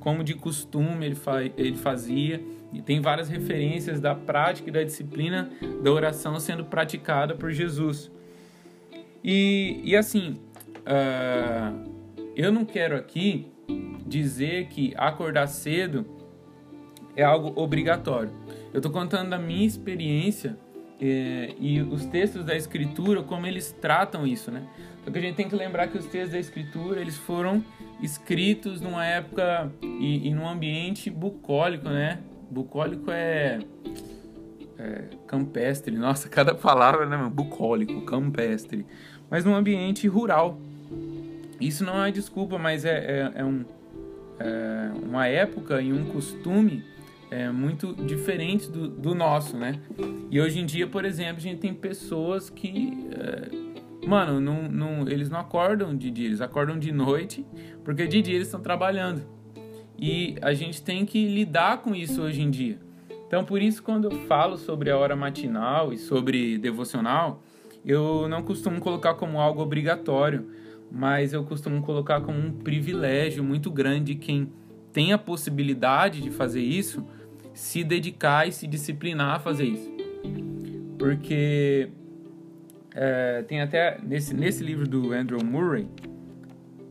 como 0.00 0.24
de 0.24 0.34
costume 0.34 1.06
ele, 1.06 1.14
fa 1.14 1.42
ele 1.42 1.76
fazia. 1.76 2.40
E 2.72 2.82
tem 2.82 3.00
várias 3.00 3.28
referências 3.28 4.00
da 4.00 4.14
prática 4.14 4.68
e 4.68 4.72
da 4.72 4.82
disciplina 4.82 5.50
da 5.82 5.90
oração 5.90 6.38
sendo 6.38 6.64
praticada 6.64 7.34
por 7.34 7.50
Jesus. 7.50 8.10
E, 9.24 9.80
e 9.82 9.96
assim, 9.96 10.38
uh, 10.80 11.88
eu 12.36 12.52
não 12.52 12.64
quero 12.64 12.96
aqui 12.96 13.46
dizer 14.06 14.66
que 14.66 14.94
acordar 14.96 15.46
cedo 15.46 16.06
é 17.16 17.22
algo 17.22 17.52
obrigatório. 17.60 18.30
Eu 18.72 18.78
estou 18.78 18.92
contando 18.92 19.30
da 19.30 19.38
minha 19.38 19.66
experiência 19.66 20.56
é, 21.00 21.54
e 21.58 21.80
os 21.80 22.04
textos 22.06 22.44
da 22.44 22.56
Escritura, 22.56 23.22
como 23.22 23.46
eles 23.46 23.72
tratam 23.72 24.26
isso, 24.26 24.50
né? 24.50 24.66
Só 25.04 25.10
que 25.10 25.18
a 25.18 25.20
gente 25.20 25.36
tem 25.36 25.48
que 25.48 25.54
lembrar 25.54 25.88
que 25.88 25.96
os 25.96 26.06
textos 26.06 26.32
da 26.32 26.38
Escritura, 26.38 27.00
eles 27.00 27.16
foram 27.16 27.64
escritos 28.02 28.80
numa 28.80 29.04
época 29.04 29.72
e, 29.82 30.28
e 30.28 30.34
num 30.34 30.46
ambiente 30.46 31.08
bucólico, 31.10 31.88
né? 31.88 32.18
Bucólico 32.50 33.10
é, 33.10 33.60
é, 34.78 35.04
campestre, 35.26 35.96
nossa, 35.96 36.28
cada 36.30 36.54
palavra, 36.54 37.06
né, 37.06 37.16
mano? 37.16 37.30
Bucólico, 37.30 38.02
campestre. 38.02 38.86
Mas 39.30 39.44
num 39.44 39.54
ambiente 39.54 40.06
rural. 40.08 40.60
Isso 41.60 41.84
não 41.84 42.04
é 42.04 42.10
desculpa, 42.10 42.56
mas 42.56 42.84
é, 42.84 42.98
é, 42.98 43.40
é 43.40 43.44
um, 43.44 43.64
é 44.38 44.90
uma 45.02 45.26
época 45.26 45.80
e 45.82 45.92
um 45.92 46.04
costume 46.04 46.84
é, 47.30 47.50
muito 47.50 47.94
diferentes 47.94 48.68
do, 48.68 48.88
do, 48.88 49.14
nosso, 49.14 49.56
né? 49.56 49.80
E 50.30 50.40
hoje 50.40 50.60
em 50.60 50.66
dia, 50.66 50.86
por 50.86 51.04
exemplo, 51.04 51.38
a 51.38 51.40
gente 51.40 51.58
tem 51.58 51.74
pessoas 51.74 52.48
que, 52.48 53.08
é, 53.10 54.06
mano, 54.06 54.40
não, 54.40 54.62
não, 54.68 55.08
eles 55.08 55.28
não 55.28 55.40
acordam 55.40 55.96
de 55.96 56.10
dia, 56.10 56.26
eles 56.26 56.40
acordam 56.40 56.78
de 56.78 56.92
noite, 56.92 57.44
porque 57.84 58.06
de 58.06 58.22
dia 58.22 58.36
eles 58.36 58.46
estão 58.46 58.60
trabalhando. 58.60 59.22
E 59.98 60.36
a 60.40 60.54
gente 60.54 60.80
tem 60.80 61.04
que 61.04 61.26
lidar 61.26 61.78
com 61.78 61.94
isso 61.94 62.22
hoje 62.22 62.40
em 62.40 62.50
dia. 62.50 62.78
Então, 63.26 63.44
por 63.44 63.60
isso, 63.60 63.82
quando 63.82 64.10
eu 64.10 64.26
falo 64.26 64.56
sobre 64.56 64.90
a 64.90 64.96
hora 64.96 65.16
matinal 65.16 65.92
e 65.92 65.98
sobre 65.98 66.56
devocional, 66.56 67.42
eu 67.84 68.28
não 68.28 68.42
costumo 68.42 68.80
colocar 68.80 69.14
como 69.14 69.40
algo 69.40 69.60
obrigatório, 69.60 70.48
mas 70.90 71.32
eu 71.32 71.44
costumo 71.44 71.82
colocar 71.82 72.20
como 72.20 72.38
um 72.38 72.52
privilégio 72.52 73.42
muito 73.42 73.70
grande 73.70 74.14
quem 74.14 74.50
tem 74.92 75.12
a 75.12 75.18
possibilidade 75.18 76.22
de 76.22 76.30
fazer 76.30 76.62
isso 76.62 77.04
se 77.52 77.82
dedicar 77.82 78.48
e 78.48 78.52
se 78.52 78.66
disciplinar 78.66 79.36
a 79.36 79.38
fazer 79.40 79.64
isso. 79.64 79.92
Porque 80.96 81.90
é, 82.94 83.42
tem 83.42 83.60
até 83.60 83.98
nesse, 84.02 84.34
nesse 84.34 84.62
livro 84.62 84.88
do 84.88 85.12
Andrew 85.12 85.44
Murray 85.44 85.86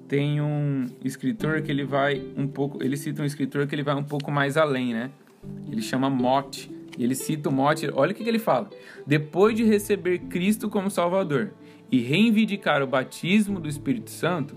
tem 0.07 0.41
um 0.41 0.85
escritor 1.03 1.61
que 1.61 1.71
ele 1.71 1.83
vai 1.83 2.21
um 2.35 2.47
pouco, 2.47 2.81
ele 2.83 2.95
cita 2.95 3.21
um 3.21 3.25
escritor 3.25 3.67
que 3.67 3.75
ele 3.75 3.83
vai 3.83 3.95
um 3.95 4.03
pouco 4.03 4.31
mais 4.31 4.57
além, 4.57 4.93
né? 4.93 5.11
Ele 5.69 5.81
chama 5.81 6.09
Mott. 6.09 6.71
E 6.97 7.03
ele 7.03 7.13
cita 7.13 7.49
o 7.49 7.51
Mott, 7.51 7.87
olha 7.93 8.11
o 8.11 8.15
que, 8.15 8.23
que 8.23 8.29
ele 8.29 8.39
fala. 8.39 8.69
Depois 9.05 9.55
de 9.55 9.63
receber 9.63 10.17
Cristo 10.19 10.67
como 10.67 10.89
Salvador 10.89 11.51
e 11.91 11.99
reivindicar 11.99 12.81
o 12.81 12.87
batismo 12.87 13.59
do 13.59 13.69
Espírito 13.69 14.09
Santo, 14.09 14.55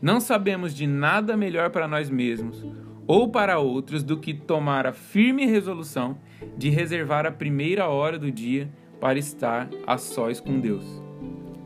não 0.00 0.20
sabemos 0.20 0.74
de 0.74 0.86
nada 0.86 1.36
melhor 1.36 1.70
para 1.70 1.88
nós 1.88 2.08
mesmos 2.08 2.64
ou 3.06 3.28
para 3.28 3.58
outros 3.58 4.04
do 4.04 4.16
que 4.16 4.32
tomar 4.32 4.86
a 4.86 4.92
firme 4.92 5.44
resolução 5.44 6.16
de 6.56 6.68
reservar 6.68 7.26
a 7.26 7.32
primeira 7.32 7.88
hora 7.88 8.18
do 8.18 8.30
dia 8.30 8.68
para 9.00 9.18
estar 9.18 9.68
a 9.84 9.98
sós 9.98 10.40
com 10.40 10.60
Deus. 10.60 11.01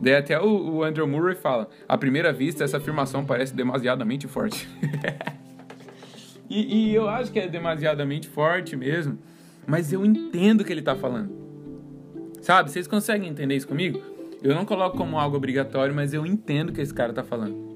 Daí 0.01 0.15
até 0.15 0.39
o, 0.39 0.75
o 0.75 0.83
Andrew 0.83 1.07
Murray 1.07 1.35
fala: 1.35 1.69
à 1.87 1.97
primeira 1.97 2.31
vista, 2.31 2.63
essa 2.63 2.77
afirmação 2.77 3.25
parece 3.25 3.55
demasiadamente 3.55 4.27
forte. 4.27 4.67
e, 6.49 6.89
e, 6.89 6.95
eu 6.95 7.09
acho 7.09 7.31
que 7.31 7.39
é 7.39 7.47
demasiadamente 7.47 8.27
forte 8.27 8.75
mesmo, 8.75 9.17
mas 9.65 9.91
eu 9.91 10.05
entendo 10.05 10.61
o 10.61 10.65
que 10.65 10.71
ele 10.71 10.81
está 10.81 10.95
falando. 10.95 11.31
Sabe, 12.41 12.71
vocês 12.71 12.87
conseguem 12.87 13.29
entender 13.29 13.55
isso 13.55 13.67
comigo? 13.67 14.01
Eu 14.43 14.53
não 14.53 14.65
coloco 14.65 14.95
como 14.95 15.17
algo 15.17 15.35
obrigatório, 15.35 15.93
mas 15.93 16.13
eu 16.13 16.25
entendo 16.25 16.69
o 16.69 16.73
que 16.73 16.79
esse 16.79 16.93
cara 16.93 17.09
está 17.09 17.23
falando. 17.23 17.75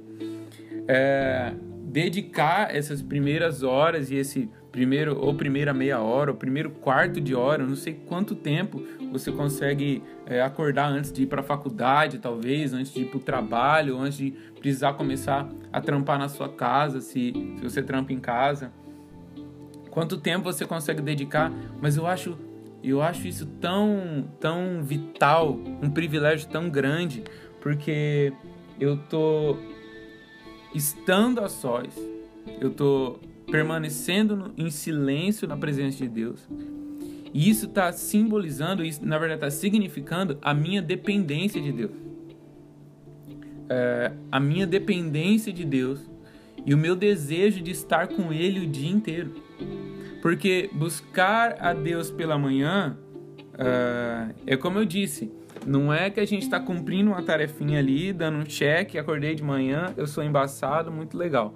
É, 0.88 1.54
dedicar 1.86 2.74
essas 2.74 3.02
primeiras 3.02 3.64
horas 3.64 4.12
e 4.12 4.16
esse 4.16 4.50
primeiro 4.72 5.20
ou 5.20 5.34
primeira 5.34 5.74
meia 5.74 6.00
hora, 6.00 6.32
ou 6.32 6.38
primeiro 6.38 6.70
quarto 6.70 7.20
de 7.20 7.36
hora, 7.36 7.66
não 7.66 7.76
sei 7.76 7.94
quanto 7.94 8.36
tempo 8.36 8.82
você 9.12 9.32
consegue 9.32 10.02
é, 10.26 10.42
acordar 10.42 10.90
antes 10.90 11.12
de 11.12 11.24
ir 11.24 11.26
para 11.28 11.42
a 11.42 11.44
faculdade, 11.44 12.18
talvez, 12.18 12.74
antes 12.74 12.94
de 12.94 13.02
ir 13.02 13.06
para 13.06 13.18
o 13.18 13.22
trabalho, 13.22 13.98
antes 14.00 14.18
de 14.18 14.32
precisar 14.60 14.94
começar 14.94 15.50
a 15.72 15.82
trampar 15.82 16.18
na 16.18 16.30
sua 16.30 16.48
casa, 16.48 17.02
se, 17.02 17.34
se 17.58 17.64
você 17.64 17.84
trampa 17.84 18.14
em 18.14 18.20
casa. 18.20 18.72
Quanto 19.90 20.18
tempo 20.18 20.46
você 20.46 20.66
consegue 20.66 21.02
dedicar? 21.02 21.52
Mas 21.82 21.98
eu 21.98 22.08
acho 22.08 22.38
eu 22.84 23.00
acho 23.00 23.28
isso 23.28 23.46
tão 23.60 24.28
tão 24.40 24.82
vital, 24.82 25.60
um 25.82 25.90
privilégio 25.90 26.48
tão 26.50 26.70
grande, 26.70 27.24
porque 27.60 28.34
eu 28.80 28.98
tô 28.98 29.58
estando 30.74 31.42
a 31.42 31.50
sós, 31.50 31.96
eu 32.60 32.70
estou 32.70 33.20
permanecendo 33.52 34.54
em 34.58 34.72
silêncio 34.72 35.48
na 35.48 35.58
presença 35.58 35.98
de 35.98 36.08
Deus. 36.08 36.48
E 37.34 37.50
isso 37.50 37.66
está 37.66 37.92
simbolizando, 37.92 38.84
isso 38.84 39.06
na 39.06 39.18
verdade 39.18 39.46
está 39.46 39.50
significando 39.50 40.38
a 40.42 40.54
minha 40.54 40.82
dependência 40.82 41.62
de 41.62 41.72
Deus. 41.72 41.92
É, 43.70 44.12
a 44.32 44.40
minha 44.40 44.68
dependência 44.68 45.52
de 45.54 45.64
Deus 45.64 46.00
e 46.66 46.74
o 46.74 46.78
meu 46.78 46.96
desejo 46.96 47.62
de 47.62 47.72
estar 47.72 48.08
com 48.08 48.34
Ele 48.34 48.66
o 48.66 48.68
dia 48.68 48.92
inteiro. 48.92 49.34
Porque 50.22 50.70
buscar 50.74 51.58
a 51.60 51.74
Deus 51.74 52.12
pela 52.12 52.38
manhã 52.38 52.98
é, 53.58 54.54
é 54.54 54.58
como 54.58 54.80
eu 54.80 54.86
disse, 54.86 55.32
não 55.66 55.94
é 55.94 56.10
que 56.10 56.20
a 56.20 56.26
gente 56.26 56.44
está 56.44 56.60
cumprindo 56.60 57.12
uma 57.12 57.22
tarefinha 57.22 57.80
ali, 57.80 58.12
dando 58.12 58.40
um 58.40 58.44
check, 58.44 58.96
acordei 58.96 59.36
de 59.36 59.44
manhã, 59.44 59.94
eu 59.96 60.08
sou 60.08 60.24
embaçado, 60.24 60.92
muito 60.92 61.18
legal. 61.18 61.56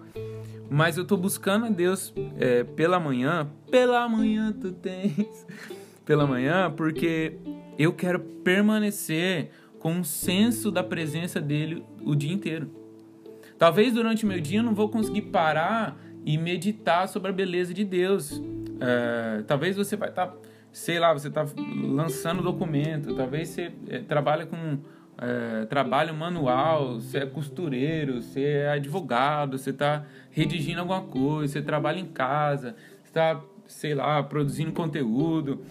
Mas 0.70 0.98
eu 0.98 1.04
estou 1.04 1.18
buscando 1.18 1.66
a 1.66 1.70
Deus 1.70 2.14
é, 2.38 2.64
pela 2.64 3.00
manhã, 3.00 3.50
pela 3.70 4.08
manhã 4.10 4.52
tu 4.52 4.72
tens, 4.72 5.46
pela 6.06 6.26
manhã, 6.26 6.72
porque 6.72 7.38
eu 7.78 7.94
quero 7.94 8.20
permanecer 8.20 9.52
com 9.80 9.94
um 9.94 10.04
senso 10.04 10.72
da 10.72 10.84
presença 10.84 11.40
dele 11.40 11.84
o 12.04 12.16
dia 12.16 12.34
inteiro. 12.34 12.72
Talvez 13.58 13.94
durante 13.94 14.26
o 14.26 14.28
meu 14.28 14.40
dia 14.40 14.60
eu 14.60 14.64
não 14.64 14.74
vou 14.74 14.90
conseguir 14.90 15.24
parar 15.24 15.98
e 16.26 16.38
meditar 16.38 17.08
sobre 17.08 17.30
a 17.30 17.34
beleza 17.34 17.74
de 17.74 17.86
Deus. 17.86 18.42
É, 18.80 19.44
talvez 19.44 19.78
você 19.78 19.96
vai 19.96 20.10
estar 20.10 20.28
tá 20.28 20.38
sei 20.76 21.00
lá, 21.00 21.14
você 21.14 21.30
está 21.30 21.46
lançando 21.84 22.44
documento, 22.44 23.16
talvez 23.16 23.48
você 23.48 23.72
é, 23.88 24.00
trabalha 24.00 24.46
com 24.46 24.78
é, 25.18 25.66
trabalho 25.66 26.14
manual, 26.14 26.96
você 26.96 27.20
é 27.20 27.26
costureiro, 27.26 28.22
você 28.22 28.42
é 28.42 28.70
advogado, 28.72 29.58
você 29.58 29.70
está 29.70 30.06
redigindo 30.32 30.82
alguma 30.82 31.02
coisa, 31.02 31.54
você 31.54 31.62
trabalha 31.62 32.00
em 32.00 32.06
casa, 32.06 32.76
está, 33.04 33.42
sei 33.66 33.96
lá, 33.96 34.22
produzindo 34.24 34.72
conteúdo. 34.72 35.64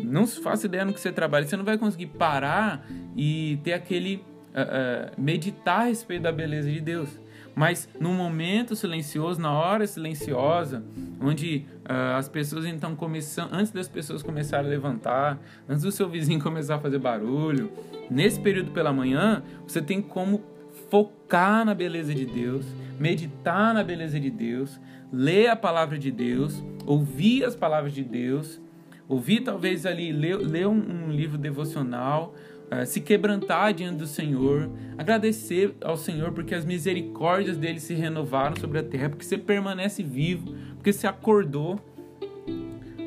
Não 0.00 0.26
se 0.26 0.40
faça 0.40 0.66
ideia 0.66 0.84
no 0.84 0.92
que 0.92 1.00
você 1.00 1.12
trabalha, 1.12 1.46
você 1.46 1.56
não 1.56 1.64
vai 1.64 1.78
conseguir 1.78 2.06
parar 2.06 2.86
e 3.16 3.58
ter 3.62 3.72
aquele. 3.72 4.24
Uh, 4.52 5.16
uh, 5.16 5.18
meditar 5.18 5.80
a 5.80 5.84
respeito 5.84 6.24
da 6.24 6.32
beleza 6.32 6.70
de 6.70 6.78
Deus. 6.78 7.08
Mas 7.54 7.88
no 8.00 8.12
momento 8.12 8.74
silencioso, 8.74 9.40
na 9.40 9.52
hora 9.52 9.86
silenciosa, 9.86 10.82
onde 11.20 11.66
uh, 11.84 12.16
as 12.16 12.28
pessoas 12.28 12.64
então 12.64 12.96
começam, 12.96 13.48
antes 13.52 13.70
das 13.70 13.88
pessoas 13.88 14.22
começarem 14.22 14.66
a 14.66 14.70
levantar, 14.70 15.38
antes 15.68 15.82
do 15.82 15.92
seu 15.92 16.08
vizinho 16.08 16.40
começar 16.42 16.76
a 16.76 16.78
fazer 16.78 16.98
barulho, 16.98 17.70
nesse 18.10 18.40
período 18.40 18.70
pela 18.70 18.92
manhã, 18.92 19.42
você 19.66 19.82
tem 19.82 20.00
como 20.00 20.42
focar 20.90 21.64
na 21.64 21.74
beleza 21.74 22.14
de 22.14 22.24
Deus, 22.24 22.66
meditar 22.98 23.74
na 23.74 23.82
beleza 23.84 24.18
de 24.18 24.30
Deus, 24.30 24.80
ler 25.12 25.48
a 25.48 25.56
palavra 25.56 25.98
de 25.98 26.10
Deus, 26.10 26.62
ouvir 26.86 27.44
as 27.44 27.54
palavras 27.54 27.92
de 27.92 28.02
Deus, 28.02 28.60
ouvir 29.08 29.40
talvez 29.40 29.84
ali, 29.84 30.12
ler, 30.12 30.36
ler 30.36 30.66
um, 30.66 31.06
um 31.06 31.10
livro 31.10 31.36
devocional, 31.36 32.34
uh, 32.72 32.86
se 32.86 33.00
quebrantar 33.00 33.72
diante 33.74 33.98
do 33.98 34.06
Senhor, 34.06 34.70
agradecer 34.96 35.74
ao 35.82 35.96
Senhor 35.96 36.32
porque 36.32 36.54
as 36.54 36.64
misericórdias 36.64 37.56
dele 37.56 37.80
se 37.80 37.94
renovaram 37.94 38.56
sobre 38.56 38.78
a 38.78 38.82
terra, 38.82 39.10
porque 39.10 39.24
você 39.24 39.36
permanece 39.36 40.02
vivo, 40.02 40.54
porque 40.76 40.92
você 40.92 41.06
acordou. 41.06 41.80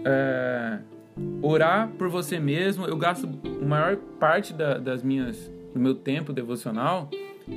Uh, 0.07 0.95
orar 1.41 1.89
por 1.97 2.09
você 2.09 2.39
mesmo, 2.39 2.85
eu 2.85 2.97
gasto 2.97 3.27
a 3.61 3.65
maior 3.65 3.95
parte 4.19 4.53
da, 4.53 4.77
das 4.77 5.01
minhas, 5.01 5.49
do 5.73 5.79
meu 5.79 5.95
tempo 5.95 6.33
devocional, 6.33 7.09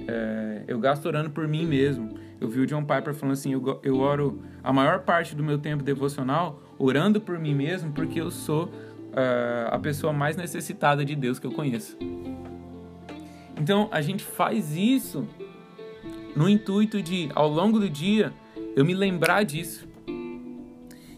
é, 0.07 0.65
eu 0.69 0.79
gasto 0.79 1.07
orando 1.07 1.31
por 1.31 1.49
mim 1.49 1.65
mesmo. 1.65 2.11
Eu 2.41 2.49
vi 2.49 2.61
o 2.61 2.67
John 2.67 2.85
Piper 2.85 3.15
falando 3.15 3.33
assim: 3.33 3.53
eu, 3.53 3.81
eu 3.83 3.99
oro 3.99 4.41
a 4.63 4.73
maior 4.73 5.01
parte 5.01 5.35
do 5.35 5.43
meu 5.43 5.59
tempo 5.59 5.83
devocional 5.83 6.63
orando 6.79 7.21
por 7.21 7.39
mim 7.39 7.55
mesmo, 7.55 7.93
porque 7.93 8.21
eu 8.21 8.31
sou 8.31 8.71
uh, 9.13 9.73
a 9.75 9.79
pessoa 9.79 10.13
mais 10.13 10.37
necessitada 10.37 11.05
de 11.05 11.15
Deus 11.15 11.39
que 11.39 11.47
eu 11.47 11.53
conheço. 11.53 11.97
Então 13.61 13.89
a 13.91 14.01
gente 14.01 14.23
faz 14.23 14.77
isso 14.77 15.27
no 16.37 16.49
intuito 16.49 17.03
de, 17.03 17.29
ao 17.35 17.49
longo 17.49 17.81
do 17.81 17.91
dia, 17.91 18.33
eu 18.77 18.85
me 18.85 18.95
lembrar 18.95 19.43
disso 19.43 19.89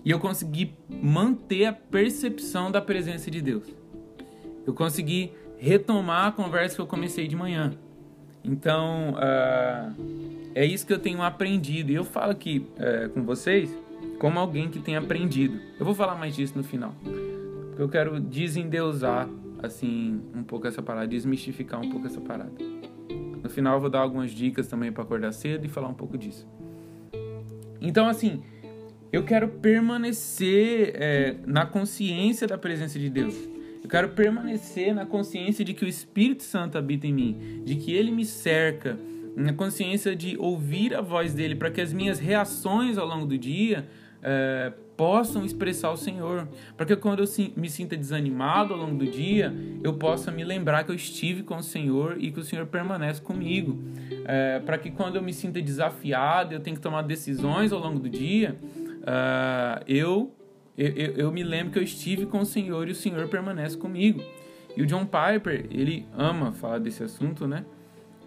e 0.04 0.10
eu 0.10 0.18
conseguir 0.18 0.74
manter 0.88 1.66
a 1.66 1.72
percepção 1.72 2.70
da 2.70 2.80
presença 2.80 3.30
de 3.30 3.40
Deus. 3.40 3.64
Eu 4.66 4.72
consegui 4.72 5.32
retomar 5.58 6.28
a 6.28 6.32
conversa 6.32 6.76
que 6.76 6.80
eu 6.80 6.86
comecei 6.86 7.28
de 7.28 7.36
manhã. 7.36 7.72
Então, 8.42 9.14
uh, 9.14 9.94
é 10.54 10.64
isso 10.64 10.86
que 10.86 10.92
eu 10.92 10.98
tenho 10.98 11.22
aprendido. 11.22 11.92
E 11.92 11.94
eu 11.94 12.04
falo 12.04 12.32
aqui 12.32 12.66
é, 12.78 13.08
com 13.08 13.22
vocês 13.22 13.70
como 14.18 14.38
alguém 14.38 14.70
que 14.70 14.78
tem 14.78 14.96
aprendido. 14.96 15.60
Eu 15.78 15.84
vou 15.84 15.94
falar 15.94 16.14
mais 16.14 16.34
disso 16.34 16.56
no 16.56 16.64
final. 16.64 16.94
Eu 17.80 17.88
quero 17.88 18.20
desendeusar, 18.20 19.26
assim, 19.62 20.20
um 20.34 20.42
pouco 20.42 20.66
essa 20.66 20.82
parada, 20.82 21.08
desmistificar 21.08 21.80
um 21.80 21.88
pouco 21.88 22.06
essa 22.06 22.20
parada. 22.20 22.52
No 23.42 23.48
final 23.48 23.76
eu 23.76 23.80
vou 23.80 23.88
dar 23.88 24.00
algumas 24.00 24.32
dicas 24.32 24.68
também 24.68 24.92
para 24.92 25.02
acordar 25.02 25.32
cedo 25.32 25.64
e 25.64 25.68
falar 25.68 25.88
um 25.88 25.94
pouco 25.94 26.18
disso. 26.18 26.46
Então, 27.80 28.06
assim, 28.06 28.42
eu 29.10 29.24
quero 29.24 29.48
permanecer 29.48 30.92
é, 30.94 31.36
na 31.46 31.64
consciência 31.64 32.46
da 32.46 32.58
presença 32.58 32.98
de 32.98 33.08
Deus. 33.08 33.34
Eu 33.82 33.88
quero 33.88 34.10
permanecer 34.10 34.94
na 34.94 35.06
consciência 35.06 35.64
de 35.64 35.72
que 35.72 35.86
o 35.86 35.88
Espírito 35.88 36.42
Santo 36.42 36.76
habita 36.76 37.06
em 37.06 37.14
mim, 37.14 37.62
de 37.64 37.76
que 37.76 37.94
ele 37.94 38.10
me 38.10 38.26
cerca, 38.26 38.98
na 39.34 39.54
consciência 39.54 40.14
de 40.14 40.36
ouvir 40.36 40.94
a 40.94 41.00
voz 41.00 41.32
dele, 41.32 41.54
para 41.54 41.70
que 41.70 41.80
as 41.80 41.94
minhas 41.94 42.18
reações 42.18 42.98
ao 42.98 43.06
longo 43.06 43.24
do 43.24 43.38
dia 43.38 43.88
é, 44.22 44.72
possam 44.96 45.44
expressar 45.44 45.90
o 45.90 45.96
Senhor. 45.96 46.46
Para 46.76 46.86
que 46.86 46.96
quando 46.96 47.22
eu 47.22 47.28
me 47.56 47.70
sinta 47.70 47.96
desanimado 47.96 48.74
ao 48.74 48.80
longo 48.80 48.96
do 48.96 49.06
dia, 49.06 49.54
eu 49.82 49.94
possa 49.94 50.30
me 50.30 50.44
lembrar 50.44 50.84
que 50.84 50.90
eu 50.90 50.94
estive 50.94 51.42
com 51.42 51.56
o 51.56 51.62
Senhor 51.62 52.16
e 52.18 52.30
que 52.30 52.38
o 52.38 52.44
Senhor 52.44 52.66
permanece 52.66 53.20
comigo. 53.20 53.78
É, 54.26 54.60
para 54.60 54.76
que 54.78 54.90
quando 54.90 55.16
eu 55.16 55.22
me 55.22 55.32
sinta 55.32 55.60
desafiado, 55.60 56.54
eu 56.54 56.60
tenho 56.60 56.76
que 56.76 56.82
tomar 56.82 57.02
decisões 57.02 57.72
ao 57.72 57.80
longo 57.80 57.98
do 57.98 58.08
dia, 58.08 58.56
uh, 59.00 59.82
eu, 59.88 60.34
eu, 60.76 61.12
eu 61.16 61.32
me 61.32 61.42
lembro 61.42 61.72
que 61.72 61.78
eu 61.78 61.82
estive 61.82 62.26
com 62.26 62.40
o 62.40 62.46
Senhor 62.46 62.86
e 62.88 62.92
o 62.92 62.94
Senhor 62.94 63.26
permanece 63.28 63.76
comigo. 63.76 64.22
E 64.76 64.82
o 64.82 64.86
John 64.86 65.06
Piper, 65.06 65.66
ele 65.70 66.06
ama 66.16 66.52
falar 66.52 66.78
desse 66.78 67.02
assunto, 67.02 67.46
né? 67.48 67.64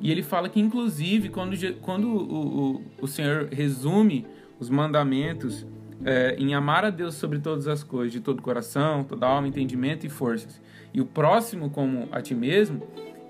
E 0.01 0.11
ele 0.11 0.21
fala 0.21 0.49
que, 0.49 0.59
inclusive, 0.59 1.29
quando, 1.29 1.55
quando 1.81 2.07
o, 2.09 2.73
o, 2.75 2.81
o 3.01 3.07
Senhor 3.07 3.47
resume 3.51 4.25
os 4.59 4.69
mandamentos 4.69 5.65
é, 6.05 6.35
em 6.37 6.53
amar 6.53 6.85
a 6.85 6.89
Deus 6.89 7.15
sobre 7.15 7.39
todas 7.39 7.67
as 7.67 7.83
coisas, 7.83 8.11
de 8.11 8.19
todo 8.19 8.41
coração, 8.41 9.03
toda 9.03 9.25
alma, 9.25 9.47
entendimento 9.47 10.05
e 10.05 10.09
forças, 10.09 10.61
e 10.93 11.01
o 11.01 11.05
próximo 11.05 11.69
como 11.69 12.07
a 12.11 12.21
ti 12.21 12.35
mesmo, 12.35 12.81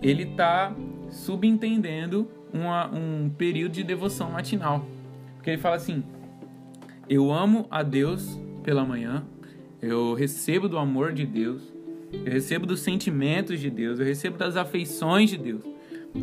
ele 0.01 0.23
está 0.23 0.75
subentendendo 1.09 2.29
uma, 2.53 2.87
um 2.93 3.29
período 3.29 3.73
de 3.73 3.83
devoção 3.83 4.29
matinal. 4.31 4.85
Porque 5.35 5.51
ele 5.51 5.61
fala 5.61 5.75
assim: 5.75 6.03
Eu 7.09 7.31
amo 7.31 7.67
a 7.71 7.83
Deus 7.83 8.39
pela 8.63 8.83
manhã, 8.83 9.23
eu 9.81 10.13
recebo 10.13 10.67
do 10.67 10.77
amor 10.77 11.13
de 11.13 11.25
Deus, 11.25 11.73
eu 12.11 12.31
recebo 12.31 12.65
dos 12.65 12.81
sentimentos 12.81 13.59
de 13.59 13.69
Deus, 13.69 13.99
eu 13.99 14.05
recebo 14.05 14.37
das 14.37 14.55
afeições 14.55 15.29
de 15.29 15.37
Deus. 15.37 15.63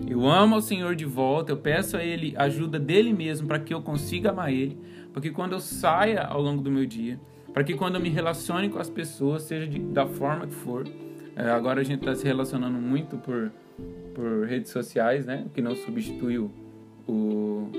Eu 0.09 0.29
amo 0.29 0.55
ao 0.55 0.61
Senhor 0.61 0.95
de 0.95 1.05
volta, 1.05 1.53
eu 1.53 1.57
peço 1.57 1.97
a 1.97 2.05
Ele 2.05 2.35
ajuda 2.37 2.79
dele 2.79 3.13
mesmo 3.13 3.49
para 3.49 3.59
que 3.59 3.75
eu 3.75 3.83
consiga 3.83 4.31
amar 4.31 4.53
Ele, 4.53 4.79
para 5.13 5.21
que 5.21 5.31
quando 5.31 5.53
eu 5.53 5.61
saia 5.61 6.23
ao 6.23 6.41
longo 6.41 6.63
do 6.63 6.71
meu 6.71 6.87
dia, 6.87 7.19
para 7.53 7.65
que 7.65 7.75
quando 7.75 7.97
eu 7.97 8.01
me 8.01 8.09
relacione 8.09 8.69
com 8.69 8.79
as 8.79 8.89
pessoas, 8.89 9.43
seja 9.43 9.67
de, 9.67 9.79
da 9.79 10.07
forma 10.07 10.47
que 10.47 10.55
for. 10.55 10.87
É, 11.35 11.51
agora 11.51 11.81
a 11.81 11.85
gente 11.85 12.01
está 12.01 12.15
se 12.15 12.25
relacionando 12.25 12.79
muito 12.79 13.17
por, 13.17 13.51
por 14.15 14.47
redes 14.47 14.71
sociais, 14.71 15.27
né? 15.27 15.45
O 15.47 15.51
que 15.51 15.61
não 15.61 15.75
substitui 15.75 16.39
o, 16.39 16.51
o, 17.09 17.71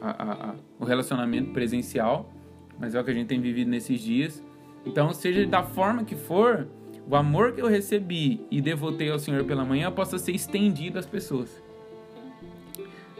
a, 0.00 0.10
a, 0.10 0.50
a, 0.50 0.54
o 0.80 0.84
relacionamento 0.84 1.52
presencial, 1.52 2.32
mas 2.78 2.94
é 2.94 3.00
o 3.00 3.04
que 3.04 3.10
a 3.10 3.14
gente 3.14 3.28
tem 3.28 3.40
vivido 3.40 3.70
nesses 3.70 4.00
dias. 4.00 4.42
Então, 4.84 5.12
seja 5.12 5.46
da 5.46 5.62
forma 5.62 6.04
que 6.04 6.16
for, 6.16 6.66
o 7.08 7.16
amor 7.16 7.52
que 7.52 7.60
eu 7.60 7.68
recebi 7.68 8.40
e 8.50 8.60
devotei 8.60 9.10
ao 9.10 9.18
Senhor 9.18 9.44
pela 9.44 9.64
manhã 9.64 9.90
possa 9.90 10.18
ser 10.18 10.32
estendido 10.32 10.98
às 10.98 11.06
pessoas. 11.06 11.62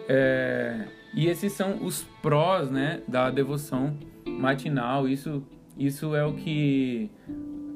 É, 0.08 0.86
e 1.14 1.26
esses 1.26 1.52
são 1.52 1.84
os 1.84 2.02
prós 2.22 2.70
né, 2.70 3.02
da 3.06 3.30
devoção 3.30 3.96
matinal. 4.26 5.08
Isso, 5.08 5.42
isso 5.78 6.14
é 6.14 6.24
o 6.24 6.34
que 6.34 7.10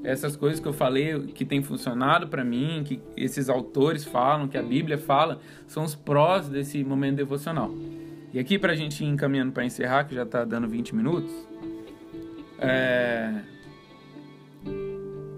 essas 0.03 0.37
coisas 0.37 0.61
que 0.61 0.66
eu 0.66 0.73
falei 0.73 1.27
que 1.35 1.44
tem 1.44 1.62
funcionado 1.62 2.29
para 2.29 2.44
mim, 2.44 2.83
que 2.85 3.01
esses 3.16 3.49
autores 3.49 4.05
falam, 4.05 4.49
que 4.49 4.57
a 4.57 4.62
Bíblia 4.62 4.97
fala, 4.97 5.40
são 5.66 5.85
os 5.85 5.94
prós 5.94 6.49
desse 6.49 6.83
momento 6.85 7.16
devocional. 7.16 7.71
E 8.33 8.38
aqui 8.38 8.59
para 8.59 8.73
a 8.73 8.77
gente 8.77 9.03
ir 9.03 9.09
encaminhando 9.09 9.53
para 9.53 9.64
encerrar, 9.64 10.05
que 10.05 10.14
já 10.14 10.23
está 10.23 10.44
dando 10.44 10.68
20 10.68 10.94
minutos, 10.94 11.33
é, 12.59 13.42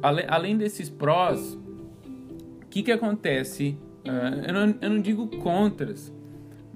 além, 0.03 0.57
desses 0.57 0.89
prós, 0.89 1.55
o 1.55 2.67
que, 2.69 2.83
que 2.83 2.93
acontece? 2.93 3.77
Uh, 4.05 4.47
eu, 4.47 4.55
não, 4.55 4.75
eu 4.81 4.91
não 4.91 5.01
digo 5.01 5.27
contras, 5.39 6.13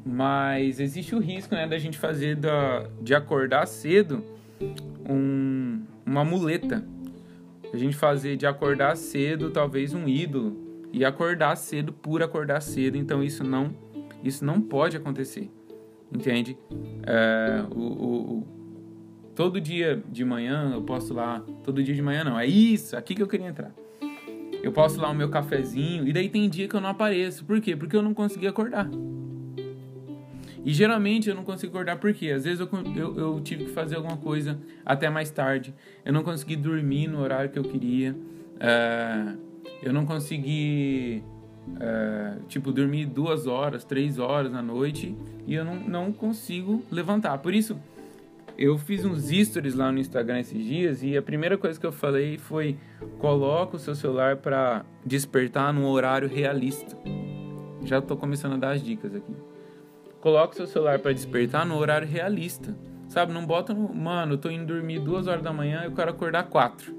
mas 0.05 0.81
existe 0.81 1.15
o 1.15 1.19
risco 1.19 1.55
né, 1.55 1.67
da 1.67 1.79
gente 1.79 1.99
fazer 1.99 2.37
da, 2.37 2.89
de 3.01 3.15
acordar 3.15 3.67
cedo 3.67 4.23
um, 5.09 5.83
uma 6.05 6.25
muleta. 6.25 6.85
A 7.73 7.77
gente 7.77 7.97
fazer 7.97 8.37
de 8.37 8.47
acordar 8.47 8.97
cedo 8.97 9.51
talvez 9.51 9.95
um 9.95 10.07
ídolo. 10.07 10.63
E 10.93 11.05
acordar 11.05 11.57
cedo 11.57 11.93
por 11.93 12.23
acordar 12.23 12.61
cedo. 12.61 12.97
Então 12.97 13.23
isso 13.23 13.43
não, 13.43 13.75
isso 14.23 14.45
não 14.45 14.61
pode 14.61 14.97
acontecer. 14.97 15.51
Entende? 16.13 16.57
É, 17.05 17.65
o, 17.75 17.81
o, 17.81 18.47
Todo 19.35 19.61
dia 19.61 20.03
de 20.09 20.25
manhã 20.25 20.73
eu 20.75 20.83
posso 20.83 21.13
lá. 21.13 21.43
Todo 21.65 21.83
dia 21.83 21.95
de 21.95 22.03
manhã 22.03 22.25
não. 22.25 22.39
É 22.39 22.47
isso, 22.47 22.97
aqui 22.97 23.15
que 23.15 23.23
eu 23.23 23.27
queria 23.27 23.49
entrar. 23.49 23.73
Eu 24.63 24.73
posso 24.73 25.01
lá 25.01 25.11
o 25.11 25.15
meu 25.15 25.29
cafezinho. 25.29 26.07
E 26.07 26.13
daí 26.13 26.29
tem 26.29 26.49
dia 26.49 26.69
que 26.69 26.75
eu 26.75 26.81
não 26.81 26.89
apareço. 26.89 27.45
Por 27.45 27.61
quê? 27.61 27.77
Porque 27.77 27.97
eu 27.97 28.03
não 28.03 28.15
consegui 28.15 28.47
acordar. 28.47 28.89
E 30.65 30.73
geralmente 30.73 31.29
eu 31.29 31.35
não 31.35 31.45
consigo 31.45 31.73
acordar 31.73 31.97
porque 31.99 32.31
às 32.31 32.45
vezes 32.45 32.61
eu, 32.61 32.69
eu, 32.97 33.19
eu, 33.19 33.41
tive 33.41 33.67
que 33.67 33.71
fazer 33.73 33.97
alguma 33.97 34.17
coisa 34.17 34.59
até 34.85 35.11
mais 35.11 35.31
tarde. 35.31 35.75
Eu 36.05 36.13
não 36.13 36.23
consegui 36.23 36.57
dormir 36.57 37.09
no 37.09 37.21
horário 37.21 37.51
que 37.51 37.59
eu 37.59 37.65
queria. 37.65 38.13
Uh, 38.13 39.39
eu 39.83 39.93
não 39.93 40.07
consegui, 40.07 41.23
uh, 41.69 42.43
tipo, 42.49 42.73
dormir 42.73 43.05
duas 43.05 43.47
horas, 43.47 43.85
três 43.85 44.19
horas 44.19 44.51
na 44.51 44.63
noite 44.63 45.15
e 45.47 45.55
eu 45.55 45.65
não, 45.65 45.77
não 45.77 46.13
consigo 46.13 46.83
levantar. 46.91 47.37
Por 47.39 47.53
isso, 47.53 47.79
eu 48.57 48.79
fiz 48.79 49.05
uns 49.05 49.29
stories 49.29 49.75
lá 49.75 49.91
no 49.91 49.99
Instagram 49.99 50.41
esses 50.41 50.65
dias 50.65 51.03
e 51.03 51.17
a 51.17 51.23
primeira 51.23 51.59
coisa 51.59 51.79
que 51.79 51.87
eu 51.87 51.93
falei 51.93 52.39
foi: 52.39 52.77
coloca 53.19 53.77
o 53.77 53.79
seu 53.79 53.95
celular 53.95 54.37
para 54.37 54.85
despertar 55.05 55.73
num 55.73 55.87
horário 55.87 56.29
realista. 56.29 56.97
Já 57.85 57.99
estou 57.99 58.17
começando 58.17 58.55
a 58.55 58.57
dar 58.57 58.71
as 58.73 58.83
dicas 58.83 59.15
aqui. 59.15 59.35
Coloca 60.21 60.55
o 60.55 60.57
seu 60.57 60.67
celular 60.67 60.99
para 60.99 61.13
despertar 61.13 61.67
no 61.67 61.77
horário 61.77 62.09
realista. 62.09 62.75
Sabe, 63.09 63.33
não 63.33 63.45
bota 63.45 63.75
no. 63.75 63.93
Mano, 63.95 64.35
eu 64.35 64.39
tô 64.39 64.51
indo 64.51 64.73
dormir 64.73 65.01
duas 65.01 65.27
horas 65.27 65.43
da 65.43 65.53
manhã 65.53 65.83
e 65.83 65.87
eu 65.87 65.93
quero 65.93 66.11
acordar 66.11 66.45
quatro. 66.45 66.95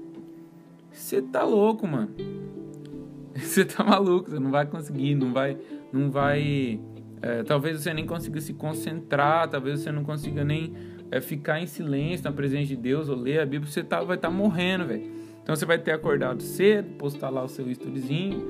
Você 0.92 1.20
tá 1.20 1.42
louco, 1.42 1.86
mano. 1.86 2.14
Você 3.34 3.66
tá 3.66 3.84
maluco, 3.84 4.30
você 4.30 4.38
não 4.38 4.50
vai 4.50 4.64
conseguir, 4.64 5.14
não 5.14 5.30
vai. 5.30 5.58
Não 5.92 6.10
vai. 6.10 6.80
É, 7.20 7.42
talvez 7.42 7.82
você 7.82 7.92
nem 7.92 8.06
consiga 8.06 8.40
se 8.40 8.54
concentrar, 8.54 9.46
talvez 9.48 9.80
você 9.80 9.92
não 9.92 10.04
consiga 10.04 10.42
nem 10.42 10.72
é 11.10 11.20
ficar 11.20 11.60
em 11.60 11.66
silêncio 11.66 12.24
na 12.24 12.32
presença 12.32 12.66
de 12.66 12.76
Deus 12.76 13.08
ou 13.08 13.16
ler 13.16 13.40
a 13.40 13.46
Bíblia, 13.46 13.70
você 13.70 13.82
tá, 13.82 14.02
vai 14.02 14.16
estar 14.16 14.28
tá 14.28 14.34
morrendo, 14.34 14.86
velho. 14.86 15.10
Então 15.42 15.54
você 15.54 15.64
vai 15.64 15.78
ter 15.78 15.92
acordado 15.92 16.42
cedo, 16.42 16.96
postar 16.96 17.30
lá 17.30 17.44
o 17.44 17.48
seu 17.48 17.70
storyzinho, 17.70 18.44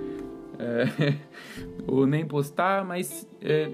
é, 0.59 1.15
ou 1.87 2.07
nem 2.07 2.25
postar, 2.25 2.85
mas 2.85 3.29
é, 3.43 3.71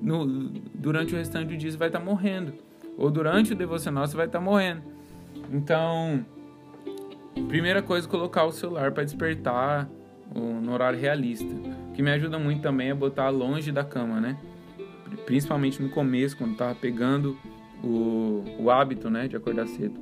no, 0.00 0.48
durante 0.74 1.14
o 1.14 1.16
restante 1.16 1.48
do 1.48 1.56
dia 1.56 1.70
você 1.70 1.76
vai 1.76 1.88
estar 1.88 2.00
tá 2.00 2.04
morrendo. 2.04 2.52
Ou 2.98 3.10
durante 3.10 3.52
o 3.52 3.56
devocional 3.56 4.06
você 4.06 4.16
vai 4.16 4.26
estar 4.26 4.38
tá 4.38 4.44
morrendo. 4.44 4.82
Então, 5.52 6.24
primeira 7.48 7.80
coisa, 7.80 8.08
colocar 8.08 8.44
o 8.44 8.52
celular 8.52 8.92
para 8.92 9.04
despertar 9.04 9.88
no 10.34 10.72
horário 10.72 10.98
realista. 10.98 11.54
O 11.90 11.92
que 11.92 12.02
me 12.02 12.10
ajuda 12.10 12.38
muito 12.38 12.62
também 12.62 12.90
é 12.90 12.94
botar 12.94 13.28
longe 13.28 13.70
da 13.70 13.84
cama, 13.84 14.20
né? 14.20 14.36
Principalmente 15.26 15.80
no 15.82 15.90
começo, 15.90 16.36
quando 16.36 16.56
tava 16.56 16.74
pegando 16.74 17.36
o, 17.82 18.44
o 18.58 18.70
hábito 18.70 19.10
né, 19.10 19.28
de 19.28 19.36
acordar 19.36 19.66
cedo. 19.66 19.98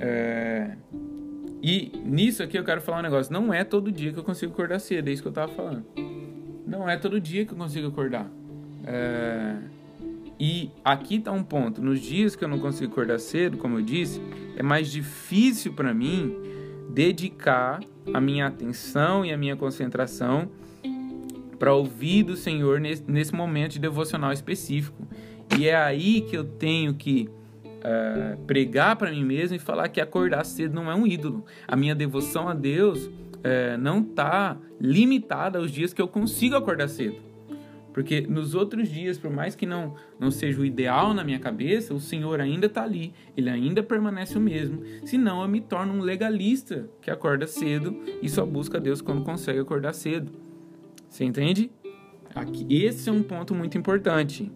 É... 0.00 0.76
E 1.62 1.92
nisso 2.04 2.42
aqui 2.42 2.58
eu 2.58 2.64
quero 2.64 2.80
falar 2.80 2.98
um 2.98 3.02
negócio. 3.02 3.32
Não 3.32 3.52
é 3.52 3.64
todo 3.64 3.90
dia 3.90 4.12
que 4.12 4.18
eu 4.18 4.24
consigo 4.24 4.52
acordar 4.52 4.78
cedo, 4.78 5.08
é 5.08 5.12
isso 5.12 5.22
que 5.22 5.28
eu 5.28 5.32
tava 5.32 5.52
falando. 5.52 5.84
Não 6.66 6.88
é 6.88 6.96
todo 6.96 7.20
dia 7.20 7.44
que 7.46 7.52
eu 7.52 7.58
consigo 7.58 7.88
acordar. 7.88 8.30
É... 8.84 9.56
E 10.38 10.70
aqui 10.84 11.18
tá 11.18 11.32
um 11.32 11.42
ponto. 11.42 11.80
Nos 11.80 12.00
dias 12.00 12.36
que 12.36 12.44
eu 12.44 12.48
não 12.48 12.58
consigo 12.58 12.92
acordar 12.92 13.18
cedo, 13.18 13.56
como 13.56 13.78
eu 13.78 13.82
disse, 13.82 14.20
é 14.56 14.62
mais 14.62 14.90
difícil 14.90 15.72
para 15.72 15.94
mim 15.94 16.36
dedicar 16.90 17.80
a 18.12 18.20
minha 18.20 18.46
atenção 18.46 19.24
e 19.24 19.32
a 19.32 19.36
minha 19.36 19.56
concentração 19.56 20.50
para 21.58 21.72
ouvir 21.72 22.22
do 22.22 22.36
Senhor 22.36 22.80
nesse, 22.80 23.02
nesse 23.10 23.34
momento 23.34 23.72
de 23.72 23.78
devocional 23.78 24.32
específico. 24.32 25.05
E 25.58 25.68
é 25.68 25.76
aí 25.76 26.20
que 26.20 26.36
eu 26.36 26.44
tenho 26.44 26.94
que 26.94 27.28
uh, 27.64 28.38
pregar 28.46 28.96
para 28.96 29.10
mim 29.10 29.24
mesmo 29.24 29.56
e 29.56 29.58
falar 29.58 29.88
que 29.88 30.00
acordar 30.00 30.44
cedo 30.44 30.74
não 30.74 30.90
é 30.90 30.94
um 30.94 31.06
ídolo. 31.06 31.44
A 31.66 31.76
minha 31.76 31.94
devoção 31.94 32.48
a 32.48 32.54
Deus 32.54 33.06
uh, 33.06 33.78
não 33.78 34.00
está 34.00 34.56
limitada 34.80 35.58
aos 35.58 35.70
dias 35.70 35.92
que 35.92 36.02
eu 36.02 36.08
consigo 36.08 36.56
acordar 36.56 36.88
cedo. 36.88 37.26
Porque 37.96 38.20
nos 38.20 38.54
outros 38.54 38.90
dias, 38.90 39.16
por 39.16 39.30
mais 39.30 39.54
que 39.54 39.64
não, 39.64 39.94
não 40.20 40.30
seja 40.30 40.60
o 40.60 40.66
ideal 40.66 41.14
na 41.14 41.24
minha 41.24 41.38
cabeça, 41.38 41.94
o 41.94 42.00
Senhor 42.00 42.42
ainda 42.42 42.66
está 42.66 42.82
ali, 42.82 43.14
ele 43.34 43.48
ainda 43.48 43.82
permanece 43.82 44.36
o 44.36 44.40
mesmo. 44.40 44.82
Senão 45.06 45.40
eu 45.40 45.48
me 45.48 45.62
torno 45.62 45.94
um 45.94 46.00
legalista 46.00 46.90
que 47.00 47.10
acorda 47.10 47.46
cedo 47.46 47.98
e 48.20 48.28
só 48.28 48.44
busca 48.44 48.78
Deus 48.78 49.00
quando 49.00 49.24
consegue 49.24 49.60
acordar 49.60 49.94
cedo. 49.94 50.30
Você 51.08 51.24
entende? 51.24 51.70
Aqui, 52.34 52.66
esse 52.68 53.08
é 53.08 53.12
um 53.12 53.22
ponto 53.22 53.54
muito 53.54 53.78
importante. 53.78 54.52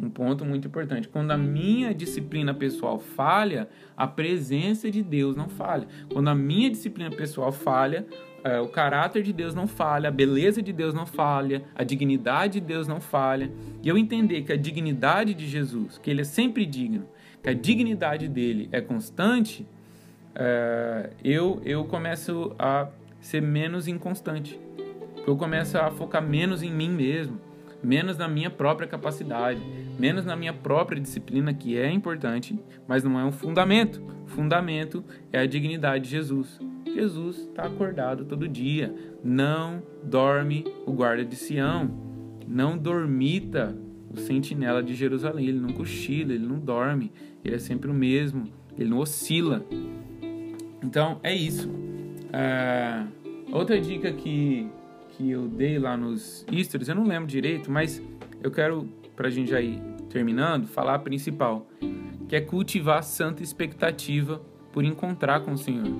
Um 0.00 0.08
ponto 0.08 0.44
muito 0.44 0.68
importante. 0.68 1.08
Quando 1.08 1.32
a 1.32 1.36
minha 1.36 1.92
disciplina 1.92 2.54
pessoal 2.54 2.98
falha, 2.98 3.68
a 3.96 4.06
presença 4.06 4.90
de 4.90 5.02
Deus 5.02 5.34
não 5.34 5.48
falha. 5.48 5.88
Quando 6.12 6.28
a 6.28 6.34
minha 6.34 6.70
disciplina 6.70 7.10
pessoal 7.10 7.50
falha, 7.50 8.06
é, 8.44 8.60
o 8.60 8.68
caráter 8.68 9.22
de 9.22 9.32
Deus 9.32 9.54
não 9.54 9.66
falha, 9.66 10.08
a 10.08 10.12
beleza 10.12 10.62
de 10.62 10.72
Deus 10.72 10.94
não 10.94 11.04
falha, 11.04 11.64
a 11.74 11.82
dignidade 11.82 12.60
de 12.60 12.66
Deus 12.66 12.86
não 12.86 13.00
falha. 13.00 13.50
E 13.82 13.88
eu 13.88 13.98
entender 13.98 14.42
que 14.42 14.52
a 14.52 14.56
dignidade 14.56 15.34
de 15.34 15.48
Jesus, 15.48 15.98
que 15.98 16.10
ele 16.10 16.20
é 16.20 16.24
sempre 16.24 16.64
digno, 16.64 17.06
que 17.42 17.50
a 17.50 17.54
dignidade 17.54 18.28
dele 18.28 18.68
é 18.70 18.80
constante, 18.80 19.66
é, 20.34 21.10
eu, 21.24 21.60
eu 21.64 21.84
começo 21.84 22.54
a 22.58 22.88
ser 23.20 23.42
menos 23.42 23.88
inconstante. 23.88 24.58
Eu 25.26 25.36
começo 25.36 25.76
a 25.76 25.90
focar 25.90 26.22
menos 26.22 26.62
em 26.62 26.72
mim 26.72 26.88
mesmo, 26.88 27.40
menos 27.82 28.16
na 28.16 28.28
minha 28.28 28.50
própria 28.50 28.88
capacidade, 28.88 29.60
menos 29.98 30.24
na 30.24 30.36
minha 30.36 30.52
própria 30.52 31.00
disciplina, 31.00 31.52
que 31.54 31.76
é 31.76 31.90
importante, 31.90 32.58
mas 32.86 33.04
não 33.04 33.18
é 33.18 33.24
um 33.24 33.32
fundamento. 33.32 34.02
Fundamento 34.26 35.04
é 35.32 35.40
a 35.40 35.46
dignidade 35.46 36.04
de 36.04 36.10
Jesus. 36.10 36.58
Jesus 36.86 37.38
está 37.38 37.64
acordado 37.64 38.24
todo 38.24 38.48
dia. 38.48 38.94
Não 39.22 39.82
dorme 40.02 40.64
o 40.86 40.92
guarda 40.92 41.24
de 41.24 41.36
Sião. 41.36 41.90
Não 42.46 42.76
dormita 42.76 43.76
o 44.10 44.18
sentinela 44.18 44.82
de 44.82 44.94
Jerusalém. 44.94 45.46
Ele 45.46 45.60
não 45.60 45.72
cochila, 45.72 46.32
ele 46.32 46.46
não 46.46 46.58
dorme. 46.58 47.12
Ele 47.44 47.54
é 47.54 47.58
sempre 47.58 47.90
o 47.90 47.94
mesmo. 47.94 48.44
Ele 48.76 48.90
não 48.90 48.98
oscila. 48.98 49.64
Então 50.82 51.18
é 51.22 51.34
isso. 51.34 51.70
É... 52.32 53.04
Outra 53.52 53.80
dica 53.80 54.12
que, 54.12 54.68
que 55.18 55.32
eu 55.32 55.48
dei 55.48 55.80
lá 55.80 55.96
nos 55.96 56.46
stories, 56.62 56.88
eu 56.88 56.94
não 56.94 57.04
lembro 57.04 57.26
direito, 57.26 57.72
mas 57.72 58.00
eu 58.40 58.52
quero, 58.52 58.88
para 59.16 59.26
a 59.26 59.30
gente 59.30 59.50
já 59.50 59.60
ir 59.60 59.80
terminando, 60.08 60.68
falar 60.68 60.94
a 60.94 60.98
principal, 60.98 61.66
que 62.28 62.36
é 62.36 62.40
cultivar 62.40 63.02
santa 63.02 63.42
expectativa 63.42 64.40
por 64.72 64.84
encontrar 64.84 65.40
com 65.40 65.52
o 65.52 65.58
Senhor. 65.58 65.92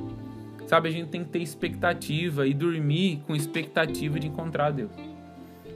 Sabe, 0.69 0.89
a 0.89 0.93
gente 0.93 1.09
tem 1.09 1.25
que 1.25 1.31
ter 1.31 1.41
expectativa 1.41 2.47
e 2.47 2.55
dormir 2.55 3.23
com 3.27 3.35
expectativa 3.35 4.21
de 4.21 4.29
encontrar 4.29 4.71
Deus. 4.71 4.93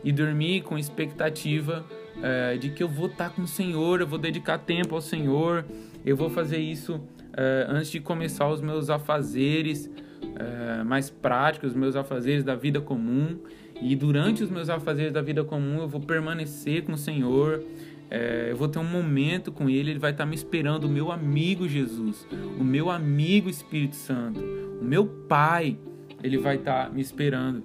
E 0.05 0.12
dormir 0.12 0.62
com 0.62 0.78
expectativa 0.78 1.85
é, 2.22 2.57
de 2.57 2.70
que 2.70 2.83
eu 2.83 2.88
vou 2.88 3.07
estar 3.07 3.31
com 3.31 3.42
o 3.42 3.48
Senhor, 3.48 4.00
eu 4.00 4.07
vou 4.07 4.18
dedicar 4.18 4.59
tempo 4.59 4.94
ao 4.94 5.00
Senhor, 5.00 5.64
eu 6.05 6.16
vou 6.16 6.31
fazer 6.31 6.59
isso 6.59 7.00
é, 7.33 7.66
antes 7.68 7.90
de 7.90 7.98
começar 7.98 8.48
os 8.48 8.61
meus 8.61 8.88
afazeres 8.88 9.90
é, 10.37 10.83
mais 10.85 11.11
práticos, 11.11 11.71
os 11.71 11.77
meus 11.77 11.97
afazeres 11.97 12.45
da 12.45 12.55
vida 12.55 12.81
comum. 12.81 13.39
E 13.81 13.97
durante 13.97 14.45
os 14.45 14.51
meus 14.51 14.69
afazeres 14.69 15.13
da 15.13 15.21
vida 15.21 15.43
comum 15.43 15.81
eu 15.81 15.89
vou 15.89 16.01
permanecer 16.01 16.83
com 16.85 16.93
o 16.93 16.97
Senhor, 16.97 17.65
é, 18.11 18.49
eu 18.51 18.57
vou 18.57 18.69
ter 18.69 18.79
um 18.79 18.85
momento 18.85 19.51
com 19.51 19.69
Ele, 19.69 19.91
Ele 19.91 19.99
vai 19.99 20.11
estar 20.11 20.27
me 20.27 20.35
esperando, 20.35 20.85
o 20.85 20.89
meu 20.89 21.11
amigo 21.11 21.67
Jesus, 21.67 22.27
o 22.61 22.63
meu 22.63 22.91
amigo 22.91 23.49
Espírito 23.49 23.97
Santo, 23.97 24.41
o 24.81 24.85
meu 24.85 25.07
Pai, 25.07 25.79
Ele 26.23 26.39
vai 26.39 26.57
estar 26.57 26.93
me 26.93 27.01
esperando. 27.01 27.65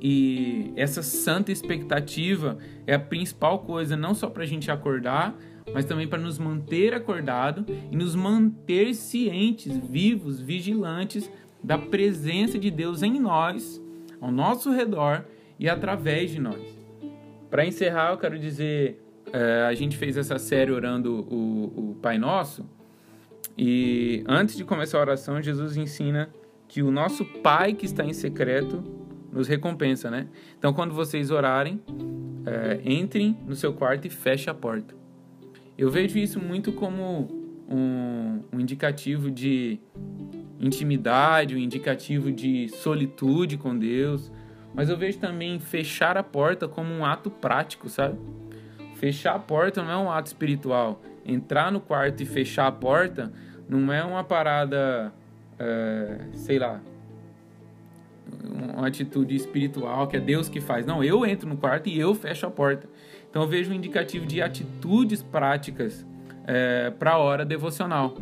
E 0.00 0.72
essa 0.76 1.02
santa 1.02 1.52
expectativa 1.52 2.58
é 2.86 2.94
a 2.94 2.98
principal 2.98 3.60
coisa, 3.60 3.96
não 3.96 4.14
só 4.14 4.28
para 4.28 4.42
a 4.42 4.46
gente 4.46 4.70
acordar, 4.70 5.36
mas 5.72 5.84
também 5.84 6.06
para 6.06 6.18
nos 6.18 6.38
manter 6.38 6.94
acordado 6.94 7.64
e 7.90 7.96
nos 7.96 8.14
manter 8.14 8.94
cientes, 8.94 9.76
vivos, 9.76 10.40
vigilantes 10.40 11.30
da 11.62 11.76
presença 11.76 12.58
de 12.58 12.70
Deus 12.70 13.02
em 13.02 13.18
nós, 13.18 13.82
ao 14.20 14.30
nosso 14.30 14.70
redor 14.70 15.24
e 15.58 15.68
através 15.68 16.30
de 16.30 16.40
nós. 16.40 16.78
Para 17.50 17.66
encerrar, 17.66 18.12
eu 18.12 18.18
quero 18.18 18.38
dizer 18.38 19.02
é, 19.32 19.66
a 19.68 19.74
gente 19.74 19.96
fez 19.96 20.16
essa 20.16 20.38
série 20.38 20.70
orando 20.70 21.26
o, 21.30 21.90
o 21.90 21.96
Pai 22.00 22.18
Nosso. 22.18 22.64
E 23.58 24.22
antes 24.26 24.56
de 24.56 24.64
começar 24.64 24.98
a 24.98 25.00
oração, 25.00 25.40
Jesus 25.40 25.76
ensina 25.76 26.28
que 26.68 26.82
o 26.82 26.90
nosso 26.90 27.24
Pai 27.24 27.72
que 27.72 27.86
está 27.86 28.04
em 28.04 28.12
secreto 28.12 28.82
nos 29.32 29.48
recompensa, 29.48 30.10
né? 30.10 30.28
Então, 30.58 30.72
quando 30.72 30.94
vocês 30.94 31.30
orarem, 31.30 31.80
é, 32.44 32.80
entrem 32.84 33.36
no 33.46 33.54
seu 33.54 33.72
quarto 33.72 34.06
e 34.06 34.10
fechem 34.10 34.50
a 34.50 34.54
porta. 34.54 34.94
Eu 35.78 35.90
vejo 35.90 36.18
isso 36.18 36.40
muito 36.40 36.72
como 36.72 37.28
um, 37.68 38.40
um 38.52 38.60
indicativo 38.60 39.30
de 39.30 39.78
intimidade, 40.58 41.54
um 41.54 41.58
indicativo 41.58 42.32
de 42.32 42.68
solitude 42.68 43.58
com 43.58 43.76
Deus, 43.76 44.32
mas 44.74 44.88
eu 44.88 44.96
vejo 44.96 45.18
também 45.18 45.58
fechar 45.60 46.16
a 46.16 46.22
porta 46.22 46.66
como 46.66 46.92
um 46.92 47.04
ato 47.04 47.30
prático, 47.30 47.88
sabe? 47.88 48.18
Fechar 48.94 49.34
a 49.34 49.38
porta 49.38 49.82
não 49.82 49.90
é 49.90 49.96
um 49.96 50.10
ato 50.10 50.28
espiritual. 50.28 51.02
Entrar 51.24 51.70
no 51.70 51.80
quarto 51.80 52.22
e 52.22 52.26
fechar 52.26 52.66
a 52.66 52.72
porta 52.72 53.32
não 53.68 53.92
é 53.92 54.02
uma 54.02 54.24
parada, 54.24 55.12
é, 55.58 56.20
sei 56.32 56.58
lá, 56.58 56.80
uma 58.76 58.86
atitude 58.86 59.34
espiritual 59.34 60.06
que 60.08 60.16
é 60.16 60.20
Deus 60.20 60.48
que 60.48 60.60
faz. 60.60 60.86
Não, 60.86 61.02
eu 61.04 61.26
entro 61.26 61.48
no 61.48 61.56
quarto 61.56 61.88
e 61.88 61.98
eu 61.98 62.14
fecho 62.14 62.46
a 62.46 62.50
porta. 62.50 62.88
Então 63.36 63.44
eu 63.44 63.50
vejo 63.50 63.70
um 63.70 63.74
indicativo 63.74 64.24
de 64.24 64.40
atitudes 64.40 65.22
práticas 65.22 66.06
é, 66.46 66.88
para 66.88 67.10
a 67.10 67.18
hora 67.18 67.44
devocional. 67.44 68.16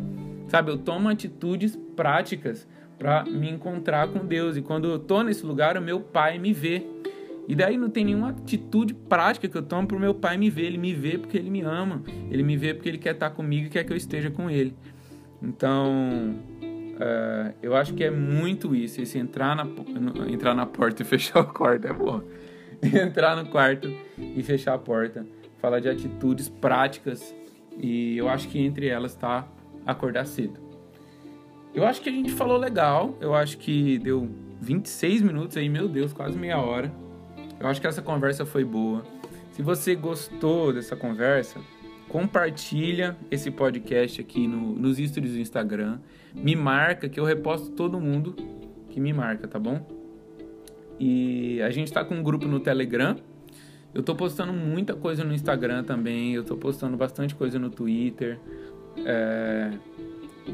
Sabe, 0.49 0.71
eu 0.71 0.77
tomo 0.77 1.07
atitudes 1.07 1.79
práticas 1.95 2.67
para 2.99 3.23
me 3.23 3.49
encontrar 3.49 4.09
com 4.09 4.25
Deus. 4.25 4.57
E 4.57 4.61
quando 4.61 4.89
eu 4.89 4.97
estou 4.97 5.23
nesse 5.23 5.45
lugar, 5.45 5.77
o 5.77 5.81
meu 5.81 6.01
Pai 6.01 6.37
me 6.37 6.51
vê. 6.51 6.85
E 7.47 7.55
daí 7.55 7.77
não 7.77 7.89
tem 7.89 8.03
nenhuma 8.03 8.31
atitude 8.31 8.93
prática 8.93 9.47
que 9.47 9.57
eu 9.57 9.61
tomo 9.61 9.87
pro 9.87 9.97
meu 9.97 10.13
pai 10.13 10.35
me 10.35 10.49
ver. 10.49 10.65
Ele 10.65 10.77
me 10.77 10.93
vê 10.93 11.17
porque 11.17 11.37
ele 11.37 11.49
me 11.49 11.61
ama. 11.61 12.03
Ele 12.29 12.43
me 12.43 12.57
vê 12.57 12.73
porque 12.73 12.89
ele 12.89 12.97
quer 12.97 13.13
estar 13.13 13.29
comigo 13.29 13.67
e 13.67 13.69
quer 13.69 13.85
que 13.85 13.93
eu 13.93 13.97
esteja 13.97 14.29
com 14.29 14.49
ele. 14.49 14.75
Então, 15.41 16.35
uh, 16.61 17.53
eu 17.61 17.73
acho 17.73 17.93
que 17.93 18.03
é 18.03 18.11
muito 18.11 18.75
isso. 18.75 18.99
Esse 18.99 19.17
entrar 19.17 19.55
na, 19.55 19.65
entrar 20.27 20.53
na 20.53 20.65
porta 20.65 21.03
e 21.03 21.05
fechar 21.07 21.39
o 21.39 21.45
quarto 21.45 21.87
é 21.87 21.93
bom. 21.93 22.21
entrar 22.83 23.35
no 23.35 23.49
quarto 23.49 23.91
e 24.17 24.41
fechar 24.43 24.73
a 24.73 24.77
porta. 24.77 25.25
Falar 25.59 25.79
de 25.79 25.89
atitudes 25.89 26.49
práticas. 26.49 27.35
E 27.77 28.17
eu 28.17 28.29
acho 28.29 28.47
que 28.47 28.59
entre 28.59 28.87
elas 28.87 29.11
está 29.11 29.47
acordar 29.85 30.25
cedo. 30.25 30.59
Eu 31.73 31.85
acho 31.85 32.01
que 32.01 32.09
a 32.09 32.11
gente 32.11 32.31
falou 32.31 32.57
legal. 32.57 33.17
Eu 33.19 33.33
acho 33.33 33.57
que 33.57 33.99
deu 33.99 34.29
26 34.61 35.21
minutos 35.21 35.57
aí, 35.57 35.67
meu 35.67 35.87
Deus, 35.87 36.13
quase 36.13 36.37
meia 36.37 36.57
hora. 36.57 36.91
Eu 37.59 37.67
acho 37.67 37.81
que 37.81 37.87
essa 37.87 38.01
conversa 38.01 38.45
foi 38.45 38.63
boa. 38.63 39.03
Se 39.51 39.61
você 39.61 39.95
gostou 39.95 40.73
dessa 40.73 40.95
conversa, 40.95 41.59
compartilha 42.09 43.17
esse 43.29 43.49
podcast 43.51 44.19
aqui 44.21 44.47
no, 44.47 44.73
nos 44.73 44.97
stories 44.97 45.33
do 45.33 45.39
Instagram. 45.39 45.99
Me 46.33 46.55
marca 46.55 47.07
que 47.07 47.19
eu 47.19 47.25
reposto 47.25 47.71
todo 47.71 47.99
mundo 47.99 48.35
que 48.89 48.99
me 48.99 49.11
marca, 49.11 49.47
tá 49.47 49.59
bom? 49.59 49.94
E 50.99 51.61
a 51.61 51.69
gente 51.69 51.91
tá 51.91 52.03
com 52.03 52.15
um 52.15 52.23
grupo 52.23 52.47
no 52.47 52.59
Telegram. 52.59 53.15
Eu 53.93 54.03
tô 54.03 54.15
postando 54.15 54.53
muita 54.53 54.93
coisa 54.93 55.23
no 55.23 55.33
Instagram 55.33 55.83
também. 55.83 56.33
Eu 56.33 56.43
tô 56.43 56.57
postando 56.57 56.97
bastante 56.97 57.33
coisa 57.35 57.57
no 57.57 57.69
Twitter. 57.69 58.39
É... 59.05 59.71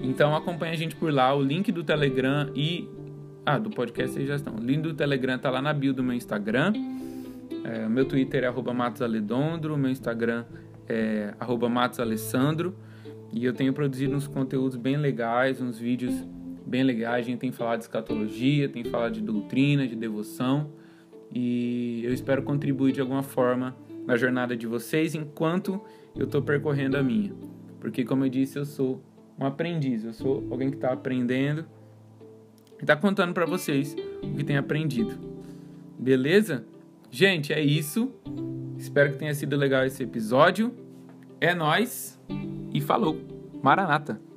Então 0.04 0.36
acompanha 0.36 0.74
a 0.74 0.76
gente 0.76 0.96
por 0.96 1.12
lá. 1.12 1.34
O 1.36 1.42
link 1.42 1.72
do 1.72 1.84
Telegram 1.84 2.50
e 2.56 2.88
ah, 3.46 3.58
do 3.58 3.70
podcast 3.70 4.14
vocês 4.14 4.28
já 4.28 4.36
estão. 4.36 4.56
O 4.56 4.60
link 4.60 4.82
do 4.82 4.94
Telegram 4.94 5.38
tá 5.38 5.50
lá 5.50 5.62
na 5.62 5.74
bio 5.74 5.94
do 5.94 6.04
meu 6.04 6.16
Instagram. 6.16 6.74
É, 7.64 7.88
meu 7.88 8.06
Twitter 8.06 8.44
é 8.44 8.48
arroba 8.48 8.72
o 8.72 9.78
meu 9.78 9.92
Instagram 9.92 10.46
é 10.88 11.34
matosalessandro. 11.70 12.76
E 13.34 13.46
eu 13.46 13.54
tenho 13.54 13.74
produzido 13.74 14.16
uns 14.16 14.28
conteúdos 14.28 14.76
bem 14.76 14.98
legais, 14.98 15.62
uns 15.62 15.78
vídeos 15.80 16.14
bem 16.72 16.84
legais. 16.84 17.26
A 17.26 17.30
gente 17.30 17.40
tem 17.40 17.52
falado 17.52 17.80
de 17.80 17.84
escatologia, 17.84 18.70
tem 18.70 18.84
falado 18.86 19.14
de 19.14 19.22
doutrina, 19.22 19.86
de 19.86 19.96
devoção. 19.96 20.72
E 21.34 22.02
eu 22.04 22.14
espero 22.14 22.42
contribuir 22.42 22.94
de 22.94 23.02
alguma 23.02 23.22
forma 23.22 23.76
na 24.08 24.16
jornada 24.16 24.56
de 24.56 24.66
vocês 24.66 25.14
enquanto 25.14 25.80
eu 26.16 26.26
estou 26.26 26.42
percorrendo 26.42 26.98
a 26.98 27.04
minha. 27.04 27.34
Porque, 27.80 28.04
como 28.06 28.26
eu 28.26 28.30
disse, 28.30 28.58
eu 28.58 28.66
sou 28.66 29.04
um 29.38 29.46
aprendiz, 29.46 30.04
eu 30.04 30.14
sou 30.14 30.48
alguém 30.50 30.70
que 30.70 30.78
está 30.78 30.92
aprendendo 30.92 31.66
e 32.82 32.86
tá 32.86 32.96
contando 32.96 33.34
para 33.34 33.46
vocês 33.46 33.96
o 34.24 34.36
que 34.36 34.44
tem 34.44 34.58
aprendido. 34.58 35.14
Beleza? 36.00 36.66
Gente, 37.10 37.52
é 37.54 37.62
isso. 37.62 38.12
Espero 38.78 39.12
que 39.12 39.18
tenha 39.18 39.34
sido 39.36 39.56
legal 39.56 39.86
esse 39.86 40.02
episódio. 40.02 40.74
É 41.40 41.54
nós 41.54 42.20
e 42.74 42.80
falou. 42.80 43.20
Maranata. 43.62 44.31